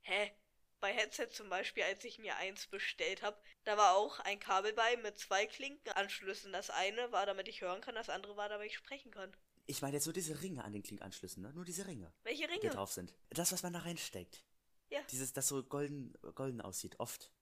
Hä? 0.00 0.32
Bei 0.84 0.92
Headset 0.92 1.28
zum 1.32 1.48
Beispiel, 1.48 1.82
als 1.82 2.04
ich 2.04 2.18
mir 2.18 2.36
eins 2.36 2.66
bestellt 2.66 3.22
habe, 3.22 3.38
da 3.64 3.78
war 3.78 3.96
auch 3.96 4.20
ein 4.20 4.38
Kabel 4.38 4.74
bei 4.74 4.98
mit 4.98 5.18
zwei 5.18 5.46
Klinkenanschlüssen. 5.46 6.52
Das 6.52 6.68
eine 6.68 7.10
war, 7.10 7.24
damit 7.24 7.48
ich 7.48 7.62
hören 7.62 7.80
kann, 7.80 7.94
das 7.94 8.10
andere 8.10 8.36
war, 8.36 8.50
damit 8.50 8.66
ich 8.66 8.76
sprechen 8.76 9.10
kann. 9.10 9.34
Ich 9.64 9.80
meine 9.80 9.94
jetzt 9.94 10.04
nur 10.04 10.12
diese 10.12 10.42
Ringe 10.42 10.62
an 10.62 10.74
den 10.74 10.82
Klinganschlüssen, 10.82 11.42
ne? 11.42 11.54
Nur 11.54 11.64
diese 11.64 11.86
Ringe, 11.86 12.12
Welche 12.22 12.46
die 12.46 12.52
Ringe? 12.52 12.68
da 12.68 12.74
drauf 12.74 12.92
sind. 12.92 13.14
Das, 13.30 13.50
was 13.50 13.62
man 13.62 13.72
da 13.72 13.78
reinsteckt. 13.78 14.44
Ja. 14.90 15.00
Dieses, 15.10 15.32
das 15.32 15.48
so 15.48 15.62
golden, 15.62 16.12
golden 16.34 16.60
aussieht, 16.60 17.00
oft. 17.00 17.32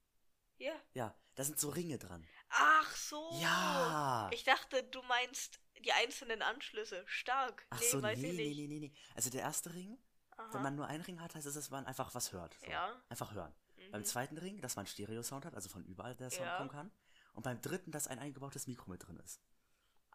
Ja. 0.59 0.81
Ja, 0.95 1.13
da 1.35 1.43
sind 1.43 1.59
so 1.59 1.71
Ringe 1.71 1.99
dran. 1.99 2.25
Ach 2.51 2.95
so. 2.95 3.29
Ja. 3.41 4.31
Ich 4.33 4.45
dachte, 4.45 4.85
du 4.85 5.03
meinst 5.03 5.59
die 5.85 5.91
einzelnen 5.91 6.43
Anschlüsse. 6.43 7.03
Stark. 7.09 7.67
Ach 7.71 7.81
nee, 7.81 7.87
so, 7.89 8.01
nee, 8.01 8.15
nee, 8.15 8.55
nee, 8.55 8.67
nee, 8.69 8.79
nee. 8.79 8.93
Also 9.17 9.31
der 9.31 9.41
erste 9.41 9.75
Ring, 9.75 9.99
Aha. 10.37 10.49
wenn 10.55 10.63
man 10.63 10.75
nur 10.77 10.87
einen 10.87 11.03
Ring 11.05 11.21
hat, 11.21 11.35
heißt 11.35 11.47
es, 11.47 11.55
dass 11.55 11.71
man 11.71 11.87
einfach 11.87 12.15
was 12.15 12.33
hört. 12.33 12.57
So. 12.65 12.71
Ja. 12.71 13.01
Einfach 13.09 13.33
hören. 13.33 13.53
Beim 13.91 14.01
Mhm. 14.03 14.05
zweiten 14.07 14.39
Ring, 14.39 14.61
dass 14.61 14.77
man 14.77 14.87
Stereo-Sound 14.87 15.45
hat, 15.45 15.55
also 15.55 15.69
von 15.69 15.85
überall 15.85 16.15
der 16.15 16.31
Sound 16.31 16.47
Ja. 16.47 16.57
kommen 16.57 16.71
kann. 16.71 16.91
Und 17.35 17.43
beim 17.43 17.61
dritten, 17.61 17.91
dass 17.93 18.07
ein 18.07 18.19
eingebautes 18.19 18.67
Mikro 18.67 18.91
mit 18.91 19.07
drin 19.07 19.17
ist. 19.19 19.41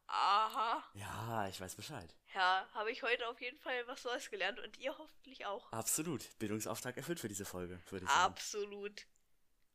Aha. 0.07 0.83
Ja, 0.93 1.47
ich 1.49 1.59
weiß 1.59 1.75
Bescheid. 1.75 2.15
Ja, 2.33 2.67
habe 2.73 2.91
ich 2.91 3.03
heute 3.03 3.27
auf 3.27 3.41
jeden 3.41 3.57
Fall 3.59 3.85
was 3.87 4.03
Neues 4.05 4.29
gelernt 4.29 4.59
und 4.59 4.77
ihr 4.77 4.97
hoffentlich 4.97 5.45
auch. 5.45 5.71
Absolut. 5.71 6.37
Bildungsauftrag 6.39 6.95
erfüllt 6.97 7.19
für 7.19 7.27
diese 7.27 7.45
Folge, 7.45 7.81
würde 7.89 8.05
ich 8.05 8.11
sagen. 8.11 8.23
Absolut. 8.23 9.05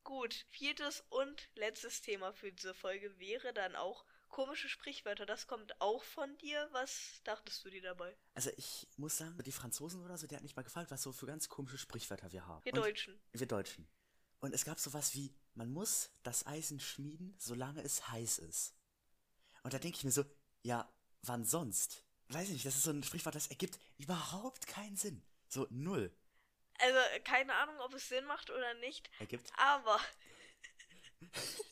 Gut, 0.05 0.35
viertes 0.49 1.05
und 1.11 1.49
letztes 1.55 2.01
Thema 2.01 2.33
für 2.33 2.51
diese 2.51 2.75
Folge 2.75 3.19
wäre 3.19 3.53
dann 3.53 3.77
auch 3.77 4.05
komische 4.33 4.69
Sprichwörter. 4.69 5.27
Das 5.27 5.47
kommt 5.47 5.81
auch 5.81 6.03
von 6.03 6.37
dir. 6.39 6.69
Was 6.73 7.21
dachtest 7.23 7.65
du 7.65 7.71
dir 7.71 7.83
dabei? 7.83 8.17
Also 8.35 8.51
ich 8.57 8.89
muss 8.97 9.17
sagen, 9.17 9.41
die 9.45 9.53
Franzosen 9.53 10.03
oder 10.03 10.19
so, 10.19 10.27
die 10.27 10.35
hat 10.35 10.43
mich 10.43 10.57
mal 10.57 10.63
gefragt, 10.63 10.91
was 10.91 11.03
so 11.03 11.13
für 11.13 11.27
ganz 11.27 11.49
komische 11.49 11.79
Sprichwörter 11.79 12.33
wir 12.33 12.45
haben. 12.47 12.65
Wir 12.65 12.73
Und 12.73 12.81
Deutschen. 12.81 13.21
Wir 13.33 13.47
Deutschen. 13.47 13.87
Und 14.41 14.53
es 14.53 14.65
gab 14.65 14.81
sowas 14.81 15.15
wie, 15.15 15.33
man 15.55 15.71
muss 15.71 16.11
das 16.25 16.47
Eisen 16.47 16.81
schmieden, 16.81 17.37
solange 17.39 17.83
es 17.83 18.09
heiß 18.09 18.39
ist. 18.39 18.75
Und 19.63 19.73
da 19.73 19.79
denke 19.79 19.99
ich 19.99 20.05
mir 20.05 20.11
so, 20.11 20.25
ja, 20.63 20.93
wann 21.23 21.45
sonst? 21.45 22.05
Weiß 22.29 22.49
ich 22.49 22.55
nicht, 22.55 22.67
das 22.67 22.75
ist 22.75 22.83
so 22.83 22.91
ein 22.91 23.05
Sprichwort, 23.05 23.37
das 23.37 23.47
ergibt 23.49 23.79
überhaupt 23.99 24.67
keinen 24.67 24.97
Sinn. 24.97 25.23
So 25.47 25.69
null 25.71 26.11
Also, 26.79 26.99
keine 27.25 27.55
Ahnung, 27.55 27.79
ob 27.81 27.95
es 27.95 28.09
Sinn 28.09 28.25
macht 28.25 28.51
oder 28.51 28.75
nicht, 28.75 29.11
ergibt. 29.21 29.53
aber 29.57 30.01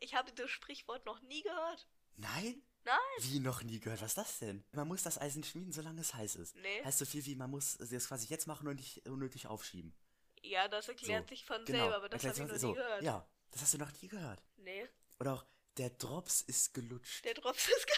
ich 0.00 0.14
habe 0.14 0.32
das 0.32 0.50
Sprichwort 0.50 1.04
noch 1.06 1.20
nie 1.22 1.42
gehört. 1.42 1.88
Nein? 2.16 2.62
Nein. 2.84 2.96
Wie 3.20 3.40
noch 3.40 3.62
nie 3.62 3.80
gehört? 3.80 4.00
Was 4.00 4.12
ist 4.12 4.18
das 4.18 4.38
denn? 4.38 4.64
Man 4.72 4.88
muss 4.88 5.02
das 5.02 5.18
Eisen 5.18 5.44
schmieden, 5.44 5.72
solange 5.72 6.00
es 6.00 6.14
heiß 6.14 6.36
ist. 6.36 6.56
Nee. 6.56 6.84
Heißt 6.84 6.98
so 6.98 7.04
viel 7.04 7.24
wie, 7.26 7.36
man 7.36 7.50
muss 7.50 7.76
das 7.78 8.08
quasi 8.08 8.26
jetzt 8.28 8.46
machen 8.46 8.66
und 8.66 8.76
nicht 8.76 9.06
unnötig 9.06 9.46
aufschieben. 9.46 9.94
Ja, 10.42 10.68
das 10.68 10.88
erklärt 10.88 11.24
So, 11.28 11.34
sich 11.34 11.44
von 11.44 11.64
genau. 11.64 11.78
selber, 11.80 11.96
aber 11.96 12.08
das 12.08 12.24
habe 12.24 12.34
ich 12.34 12.46
noch 12.46 12.56
so, 12.56 12.68
nie 12.68 12.74
gehört. 12.74 13.02
Ja, 13.02 13.28
das 13.50 13.62
hast 13.62 13.74
du 13.74 13.78
noch 13.78 13.92
nie 14.00 14.08
gehört. 14.08 14.42
Nee, 14.56 14.88
Oder 15.20 15.34
auch, 15.34 15.44
der 15.76 15.90
Drops 15.90 16.40
ist 16.42 16.72
gelutscht. 16.74 17.24
der 17.24 17.34
Drops 17.34 17.68
ist 17.68 17.86
gar 17.86 17.96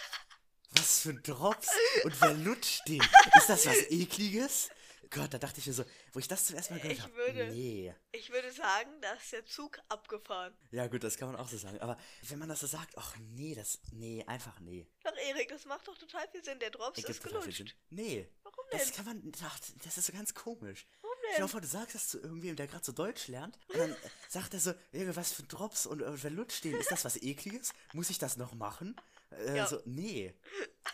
Was 0.81 1.01
für 1.01 1.09
ein 1.09 1.23
Drops? 1.23 1.67
Und 2.03 2.21
wer 2.21 2.33
lutscht 2.33 2.87
den? 2.87 3.01
Ist 3.37 3.49
das 3.49 3.65
was 3.65 3.89
Ekliges? 3.91 4.69
Gott, 5.09 5.33
da 5.33 5.37
dachte 5.37 5.59
ich 5.59 5.67
mir 5.67 5.73
so, 5.73 5.83
wo 6.13 6.19
ich 6.19 6.27
das 6.27 6.45
zum 6.45 6.55
ersten 6.55 6.73
Mal 6.75 6.79
gehört 6.79 6.97
Ich 6.97 7.03
habe. 7.03 7.13
würde- 7.15 7.47
Nee. 7.47 7.93
Ich 8.11 8.29
würde 8.31 8.51
sagen, 8.51 8.89
da 9.01 9.11
ist 9.13 9.31
der 9.33 9.45
Zug 9.45 9.79
abgefahren. 9.89 10.53
Ja, 10.71 10.87
gut, 10.87 11.03
das 11.03 11.17
kann 11.17 11.29
man 11.31 11.37
auch 11.41 11.49
so 11.49 11.57
sagen. 11.57 11.79
Aber 11.81 11.97
wenn 12.29 12.39
man 12.39 12.47
das 12.47 12.59
so 12.61 12.67
sagt, 12.67 12.97
ach 12.97 13.15
nee, 13.19 13.53
das. 13.55 13.79
Nee, 13.91 14.23
einfach 14.27 14.59
nee. 14.61 14.87
Doch, 15.03 15.15
Erik, 15.17 15.49
das 15.49 15.65
macht 15.65 15.87
doch 15.87 15.97
total 15.97 16.27
viel 16.29 16.43
Sinn. 16.43 16.59
Der 16.59 16.69
Drops 16.69 16.97
Ergibt 16.99 17.09
ist 17.09 17.23
gelutscht. 17.23 17.75
Nee. 17.89 18.29
Warum 18.43 18.65
Das 18.71 18.85
denn? 18.85 18.93
kann 18.93 19.05
man. 19.05 19.31
Ach, 19.43 19.59
das 19.83 19.97
ist 19.97 20.05
so 20.05 20.13
ganz 20.13 20.33
komisch. 20.33 20.85
Warum 21.01 21.10
Stell 21.33 21.45
dir 21.45 21.47
vor, 21.49 21.61
du 21.61 21.67
sagst 21.67 21.95
das 21.95 22.07
zu 22.09 22.19
irgendwem, 22.19 22.55
der 22.55 22.67
gerade 22.67 22.83
so 22.83 22.91
Deutsch 22.91 23.27
lernt, 23.27 23.57
und 23.69 23.77
dann 23.77 23.95
sagt 24.29 24.53
er 24.53 24.59
so, 24.59 24.73
irgendwas 24.91 25.31
für 25.33 25.43
Drops 25.43 25.85
und 25.85 26.01
äh, 26.01 26.23
wer 26.23 26.31
lutscht 26.31 26.63
den? 26.63 26.75
Ist 26.75 26.91
das 26.91 27.05
was 27.05 27.21
Ekliges? 27.21 27.71
Muss 27.93 28.09
ich 28.09 28.17
das 28.17 28.37
noch 28.37 28.53
machen? 28.53 28.95
Äh, 29.31 29.57
Ja. 29.57 29.67
So, 29.67 29.79
nee. 29.85 30.33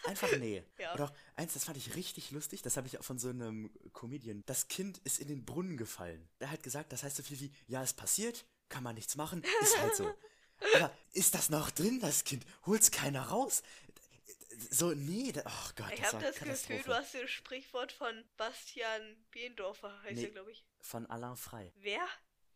Einfach 0.05 0.29
nee. 0.37 0.63
Ja. 0.79 0.93
Und 0.93 1.01
auch 1.01 1.11
eins, 1.35 1.53
das 1.53 1.63
fand 1.65 1.77
ich 1.77 1.95
richtig 1.95 2.31
lustig, 2.31 2.61
das 2.61 2.77
habe 2.77 2.87
ich 2.87 2.99
auch 2.99 3.03
von 3.03 3.17
so 3.19 3.29
einem 3.29 3.71
Comedian. 3.93 4.43
Das 4.45 4.67
Kind 4.67 4.99
ist 4.99 5.19
in 5.19 5.27
den 5.27 5.43
Brunnen 5.45 5.77
gefallen. 5.77 6.27
Der 6.39 6.51
hat 6.51 6.63
gesagt, 6.63 6.93
das 6.93 7.03
heißt 7.03 7.15
so 7.17 7.23
viel 7.23 7.39
wie, 7.39 7.51
ja, 7.67 7.81
es 7.81 7.93
passiert, 7.93 8.45
kann 8.69 8.83
man 8.83 8.95
nichts 8.95 9.15
machen, 9.15 9.43
ist 9.61 9.77
halt 9.79 9.95
so. 9.95 10.13
Aber 10.75 10.91
ist 11.13 11.35
das 11.35 11.49
noch 11.49 11.69
drin, 11.69 11.99
das 11.99 12.23
Kind? 12.23 12.43
Holt's 12.65 12.89
keiner 12.91 13.21
raus? 13.29 13.61
So, 14.71 14.91
nee, 14.93 15.31
da, 15.31 15.41
oh 15.45 15.69
Gott, 15.75 15.91
Ich 15.93 15.99
das 16.01 16.13
habe 16.13 16.23
war 16.23 16.31
das 16.31 16.39
Gefühl, 16.39 16.81
du 16.83 16.93
hast 16.93 17.13
das 17.13 17.29
Sprichwort 17.29 17.91
von 17.91 18.23
Bastian 18.37 19.15
Biendorfer, 19.31 20.01
heißt 20.03 20.15
Nee. 20.15 20.25
er, 20.25 20.31
glaube 20.31 20.51
ich. 20.51 20.65
Von 20.81 21.05
Alain 21.07 21.35
Frey. 21.37 21.71
Wer? 21.75 22.05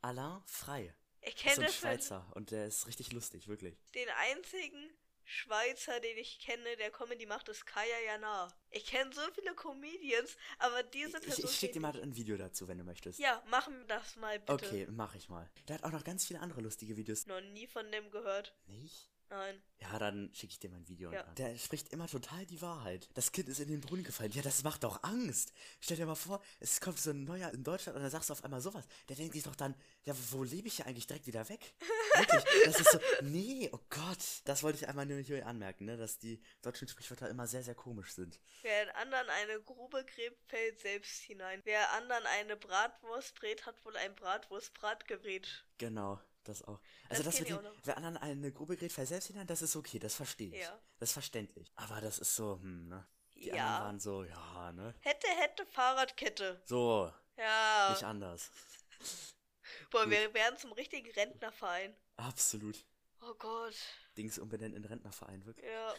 Alain 0.02 0.42
Frey. 0.46 0.94
Ich 1.22 1.36
Das 1.36 1.36
ist 1.36 1.42
kenne 1.44 1.56
so 1.56 1.62
ein 1.62 1.66
das 1.68 1.76
Schweizer 1.78 2.32
und 2.34 2.52
der 2.52 2.66
ist 2.66 2.88
richtig 2.88 3.12
lustig, 3.14 3.48
wirklich. 3.48 3.78
den 3.94 4.08
einzigen 4.32 4.90
Schweizer, 5.24 6.00
den 6.00 6.18
ich 6.18 6.40
kenne, 6.40 6.76
der 6.78 6.90
Comedy 6.92 7.26
macht, 7.28 7.48
ist 7.48 7.66
Kaya 7.66 8.00
Jana. 8.06 8.52
Ich 8.72 8.88
kenne 8.88 9.14
so 9.14 9.22
viele 9.36 9.54
Comedians, 9.54 10.36
aber 10.58 10.82
diese 10.84 11.20
Ich, 11.20 11.24
Person. 11.26 11.46
ich 11.46 11.56
schicke 11.56 11.74
dir 11.74 11.80
mal 11.82 12.02
ein 12.02 12.16
Video 12.16 12.36
dazu, 12.36 12.68
wenn 12.68 12.80
du 12.80 12.84
möchtest. 12.84 13.20
Ja, 13.20 13.42
machen 13.48 13.78
wir 13.78 13.86
das 13.86 14.16
mal 14.16 14.40
bitte. 14.40 14.52
Okay, 14.54 14.88
mach 14.90 15.14
ich 15.16 15.30
mal. 15.30 15.50
Der 15.68 15.76
hat 15.76 15.84
auch 15.84 15.92
noch 15.92 16.04
ganz 16.04 16.26
viele 16.26 16.40
andere 16.40 16.62
lustige 16.62 16.98
Videos. 16.98 17.28
Noch 17.28 17.40
nie 17.42 17.68
von 17.68 17.90
dem 17.92 18.10
gehört. 18.10 18.56
Nicht? 18.66 19.11
Nein. 19.32 19.64
Ja, 19.80 19.98
dann 19.98 20.30
schicke 20.34 20.52
ich 20.52 20.60
dir 20.60 20.70
mal 20.70 20.76
ein 20.76 20.88
Video. 20.90 21.10
Ja. 21.10 21.22
an. 21.22 21.36
Der 21.36 21.58
spricht 21.58 21.94
immer 21.94 22.06
total 22.06 22.46
die 22.46 22.62
Wahrheit. 22.62 23.10
Das 23.14 23.32
Kind 23.32 23.48
ist 23.48 23.62
in 23.62 23.70
den 23.70 23.80
Brunnen 23.80 24.04
gefallen. 24.04 24.34
Ja, 24.34 24.42
das 24.42 24.62
macht 24.64 24.84
doch 24.84 25.02
Angst. 25.04 25.54
Stell 25.80 25.96
dir 25.96 26.06
mal 26.06 26.16
vor, 26.16 26.44
es 26.60 26.82
kommt 26.82 27.00
so 27.00 27.12
ein 27.12 27.24
neuer 27.24 27.50
in 27.52 27.64
Deutschland 27.64 27.96
und 27.96 28.04
dann 28.04 28.12
sagst 28.12 28.30
du 28.30 28.34
auf 28.34 28.44
einmal 28.44 28.60
sowas. 28.60 28.86
Der 29.08 29.16
denkt 29.16 29.34
sich 29.34 29.44
doch 29.44 29.56
dann, 29.56 29.74
ja, 30.04 30.14
wo 30.32 30.44
lebe 30.44 30.68
ich 30.68 30.80
ja 30.80 30.86
eigentlich 30.86 31.08
direkt 31.08 31.28
wieder 31.28 31.48
weg? 31.48 31.74
Wirklich, 32.18 32.44
das 32.66 32.82
ist 32.82 32.92
so, 32.92 33.00
nee, 33.22 33.70
oh 33.72 33.80
Gott. 33.90 34.42
Das 34.44 34.64
wollte 34.64 34.80
ich 34.80 34.90
einmal 34.90 35.06
nur 35.06 35.20
hier 35.20 35.48
anmerken, 35.48 35.86
ne, 35.86 35.96
dass 35.96 36.20
die 36.20 36.42
deutschen 36.62 36.90
Sprichwörter 36.90 37.30
immer 37.30 37.48
sehr, 37.48 37.64
sehr 37.64 37.76
komisch 37.76 38.12
sind. 38.12 38.38
Wer 38.64 38.84
in 38.84 38.90
anderen 38.90 39.30
eine 39.30 39.62
Grube 39.62 40.04
gräbt, 40.04 40.44
fällt 40.50 40.78
selbst 40.82 41.22
hinein. 41.22 41.62
Wer 41.64 41.94
anderen 41.94 42.26
eine 42.26 42.58
Bratwurst 42.58 43.36
brät, 43.36 43.66
hat 43.66 43.86
wohl 43.86 43.96
ein 43.96 44.14
Bratwurstbrat 44.14 45.08
gerät. 45.08 45.66
Genau, 45.78 46.20
das 46.44 46.62
auch. 46.64 46.80
Also 47.10 47.24
Das 47.24 47.26
das, 47.26 47.36
kenn 47.36 47.44
mit 47.44 47.50
ich 47.52 47.56
dem, 47.56 47.58
auch 47.58 47.64
noch. 47.64 47.82
wer 47.84 47.98
anderen 47.98 48.18
eine 48.18 48.52
Grube 48.52 48.76
gerät, 48.78 48.92
selbst 49.08 49.28
hinein, 49.28 49.48
das 49.48 49.62
ist 49.62 49.76
okay, 49.76 50.00
das 50.00 50.16
verstehe 50.16 50.54
ich. 50.56 50.62
Ja. 50.62 50.80
Das 51.00 51.10
ist 51.10 51.14
verständlich. 51.14 51.72
Aber 51.76 52.02
das 52.02 52.20
ist 52.20 52.36
so, 52.36 52.56
hm, 52.62 52.88
ne. 52.88 53.08
Die 53.36 53.48
Ja. 53.48 53.54
anderen 53.54 53.82
waren 53.86 54.00
so, 54.00 54.24
ja, 54.24 54.72
ne. 54.74 54.94
Hätte, 55.02 55.28
hätte, 55.28 55.66
Fahrradkette. 55.68 56.62
So, 56.66 57.12
Ja. 57.38 57.90
nicht 57.92 58.04
anders. 58.04 58.50
Boah, 59.90 60.04
gut. 60.04 60.12
wir 60.12 60.34
werden 60.34 60.58
zum 60.58 60.72
richtigen 60.74 61.10
Rentnerverein. 61.12 61.96
Absolut. 62.18 62.86
Oh 63.22 63.34
Gott. 63.36 63.76
Dings 64.18 64.38
umbenennen 64.40 64.76
in 64.76 64.86
Rentnerverein, 64.86 65.46
wirklich. 65.46 65.66
Ja. 65.66 65.94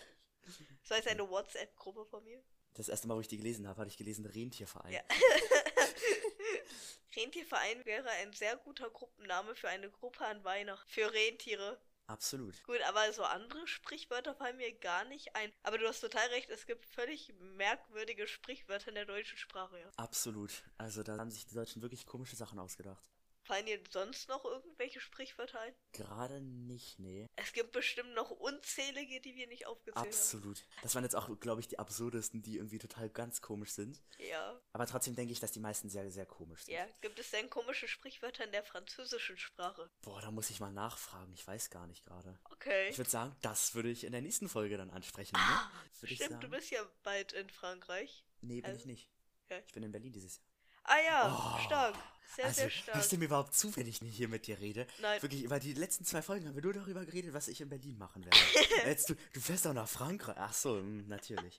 Das 0.82 0.98
heißt 0.98 1.08
eine 1.08 1.28
WhatsApp-Gruppe 1.28 2.04
von 2.06 2.22
mir. 2.24 2.42
Das 2.74 2.88
erste 2.88 3.06
Mal, 3.06 3.16
wo 3.16 3.20
ich 3.20 3.28
die 3.28 3.36
gelesen 3.36 3.68
habe, 3.68 3.80
hatte 3.80 3.90
ich 3.90 3.96
gelesen 3.96 4.24
Rentierverein. 4.26 4.92
Ja. 4.92 5.00
Rentierverein 7.16 7.84
wäre 7.84 8.08
ein 8.10 8.32
sehr 8.32 8.56
guter 8.56 8.90
Gruppenname 8.90 9.54
für 9.54 9.68
eine 9.68 9.90
Gruppe 9.90 10.24
an 10.24 10.42
Weihnachten. 10.44 10.88
Für 10.88 11.12
Rentiere. 11.12 11.78
Absolut. 12.06 12.62
Gut, 12.64 12.80
aber 12.82 13.12
so 13.12 13.22
andere 13.22 13.66
Sprichwörter 13.66 14.34
fallen 14.34 14.56
mir 14.56 14.72
gar 14.72 15.04
nicht 15.04 15.34
ein. 15.36 15.52
Aber 15.62 15.78
du 15.78 15.86
hast 15.86 16.00
total 16.00 16.26
recht, 16.28 16.50
es 16.50 16.66
gibt 16.66 16.84
völlig 16.84 17.32
merkwürdige 17.38 18.26
Sprichwörter 18.26 18.88
in 18.88 18.96
der 18.96 19.06
deutschen 19.06 19.38
Sprache, 19.38 19.78
ja. 19.78 19.90
Absolut. 19.96 20.64
Also 20.78 21.02
da 21.02 21.16
haben 21.16 21.30
sich 21.30 21.46
die 21.46 21.54
Deutschen 21.54 21.80
wirklich 21.80 22.06
komische 22.06 22.36
Sachen 22.36 22.58
ausgedacht. 22.58 23.02
Fallen 23.44 23.66
dir 23.66 23.80
sonst 23.90 24.28
noch 24.28 24.44
irgendwelche 24.44 25.00
Sprichwörter 25.00 25.60
ein? 25.60 25.74
Gerade 25.92 26.40
nicht, 26.40 26.98
nee. 27.00 27.28
Es 27.34 27.52
gibt 27.52 27.72
bestimmt 27.72 28.14
noch 28.14 28.30
unzählige, 28.30 29.20
die 29.20 29.34
wir 29.34 29.48
nicht 29.48 29.66
aufgezählt 29.66 30.06
Absolut. 30.06 30.64
Das 30.82 30.94
waren 30.94 31.02
jetzt 31.02 31.16
auch, 31.16 31.40
glaube 31.40 31.60
ich, 31.60 31.66
die 31.66 31.78
absurdesten, 31.78 32.42
die 32.42 32.56
irgendwie 32.56 32.78
total 32.78 33.10
ganz 33.10 33.40
komisch 33.40 33.72
sind. 33.72 33.96
haben. 33.96 34.26
Ja. 34.28 34.60
Aber 34.72 34.86
trotzdem 34.86 35.16
denke 35.16 35.32
ich, 35.32 35.40
dass 35.40 35.50
die 35.50 35.60
meisten 35.60 35.88
sehr, 35.88 36.08
sehr 36.12 36.26
komisch 36.26 36.64
sind. 36.64 36.74
Ja. 36.74 36.86
Gibt 37.00 37.18
es 37.18 37.30
denn 37.30 37.50
komische 37.50 37.88
Sprichwörter 37.88 38.44
in 38.44 38.52
der 38.52 38.62
französischen 38.62 39.36
Sprache? 39.36 39.90
Boah, 40.02 40.20
da 40.20 40.30
muss 40.30 40.50
ich 40.50 40.60
mal 40.60 40.72
nachfragen. 40.72 41.32
Ich 41.32 41.46
weiß 41.46 41.70
gar 41.70 41.86
nicht 41.88 42.04
gerade. 42.04 42.38
Okay. 42.44 42.90
Ich 42.90 42.98
würde 42.98 43.10
sagen, 43.10 43.34
das 43.42 43.74
würde 43.74 43.90
ich 43.90 44.04
in 44.04 44.12
der 44.12 44.22
nächsten 44.22 44.48
Folge 44.48 44.76
dann 44.76 44.90
ansprechen, 44.90 45.36
ne? 45.36 45.70
Würde 46.00 46.14
ich 46.14 46.22
Stimmt, 46.22 46.42
du 46.42 46.48
bist 46.48 46.70
ja 46.70 46.84
bald 47.02 47.32
in 47.32 47.50
Frankreich. 47.50 48.24
Nee, 48.40 48.60
bin 48.60 48.66
also- 48.66 48.78
ich 48.78 48.86
nicht. 48.86 49.10
Okay. 49.46 49.62
Ich 49.66 49.72
bin 49.72 49.82
in 49.82 49.92
Berlin 49.92 50.12
dieses 50.12 50.36
Jahr. 50.36 50.51
Ah 50.84 50.98
ja, 51.04 51.56
Oh. 51.58 51.64
stark. 51.66 51.94
Sehr, 52.34 52.46
also, 52.46 52.60
sehr 52.62 52.70
stark. 52.70 52.96
hörst 52.96 53.12
du 53.12 53.18
mir 53.18 53.26
überhaupt 53.26 53.54
zu, 53.54 53.74
wenn 53.76 53.86
ich 53.86 54.00
nicht 54.00 54.16
hier 54.16 54.28
mit 54.28 54.46
dir 54.46 54.58
rede? 54.58 54.86
Nein. 55.00 55.20
Wirklich, 55.20 55.42
über 55.42 55.60
die 55.60 55.74
letzten 55.74 56.04
zwei 56.06 56.22
Folgen 56.22 56.46
haben 56.48 56.54
wir 56.54 56.62
nur 56.62 56.72
darüber 56.72 57.04
geredet, 57.04 57.34
was 57.34 57.46
ich 57.48 57.60
in 57.60 57.68
Berlin 57.68 57.98
machen 57.98 58.24
werde. 58.24 58.38
Jetzt, 58.88 59.10
du, 59.10 59.14
du 59.34 59.40
fährst 59.40 59.66
auch 59.66 59.74
nach 59.74 59.88
Frankreich. 59.88 60.36
Ach 60.38 60.52
so, 60.54 60.76
mm, 60.76 61.08
natürlich. 61.08 61.58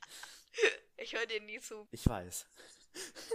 Ich 0.97 1.13
höre 1.13 1.25
dir 1.27 1.41
nie 1.41 1.59
zu. 1.59 1.87
Ich 1.91 2.05
weiß. 2.07 2.45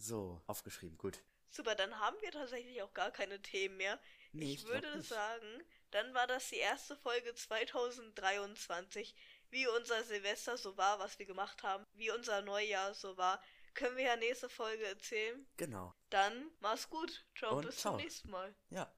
So, 0.00 0.40
aufgeschrieben, 0.46 0.96
gut. 0.96 1.18
Super, 1.50 1.74
dann 1.74 1.98
haben 1.98 2.16
wir 2.20 2.30
tatsächlich 2.30 2.80
auch 2.82 2.94
gar 2.94 3.10
keine 3.10 3.42
Themen 3.42 3.76
mehr. 3.76 3.98
Nee, 4.32 4.52
ich 4.54 4.62
ich 4.62 4.66
würde 4.68 5.02
sagen, 5.02 5.62
dann 5.90 6.14
war 6.14 6.26
das 6.26 6.48
die 6.48 6.56
erste 6.56 6.96
Folge 6.96 7.34
2023. 7.34 9.14
Wie 9.50 9.66
unser 9.66 10.04
Silvester 10.04 10.56
so 10.56 10.76
war, 10.76 10.98
was 10.98 11.18
wir 11.18 11.26
gemacht 11.26 11.62
haben, 11.62 11.84
wie 11.94 12.10
unser 12.10 12.42
Neujahr 12.42 12.94
so 12.94 13.16
war, 13.16 13.42
können 13.78 13.96
wir 13.96 14.04
ja 14.04 14.16
nächste 14.16 14.48
Folge 14.48 14.84
erzählen. 14.86 15.46
Genau. 15.56 15.94
Dann 16.10 16.50
mach's 16.58 16.90
gut. 16.90 17.24
Ciao, 17.36 17.56
Und 17.56 17.66
bis 17.66 17.76
ciao. 17.76 17.92
zum 17.92 18.02
nächsten 18.02 18.30
Mal. 18.30 18.54
Ja. 18.70 18.92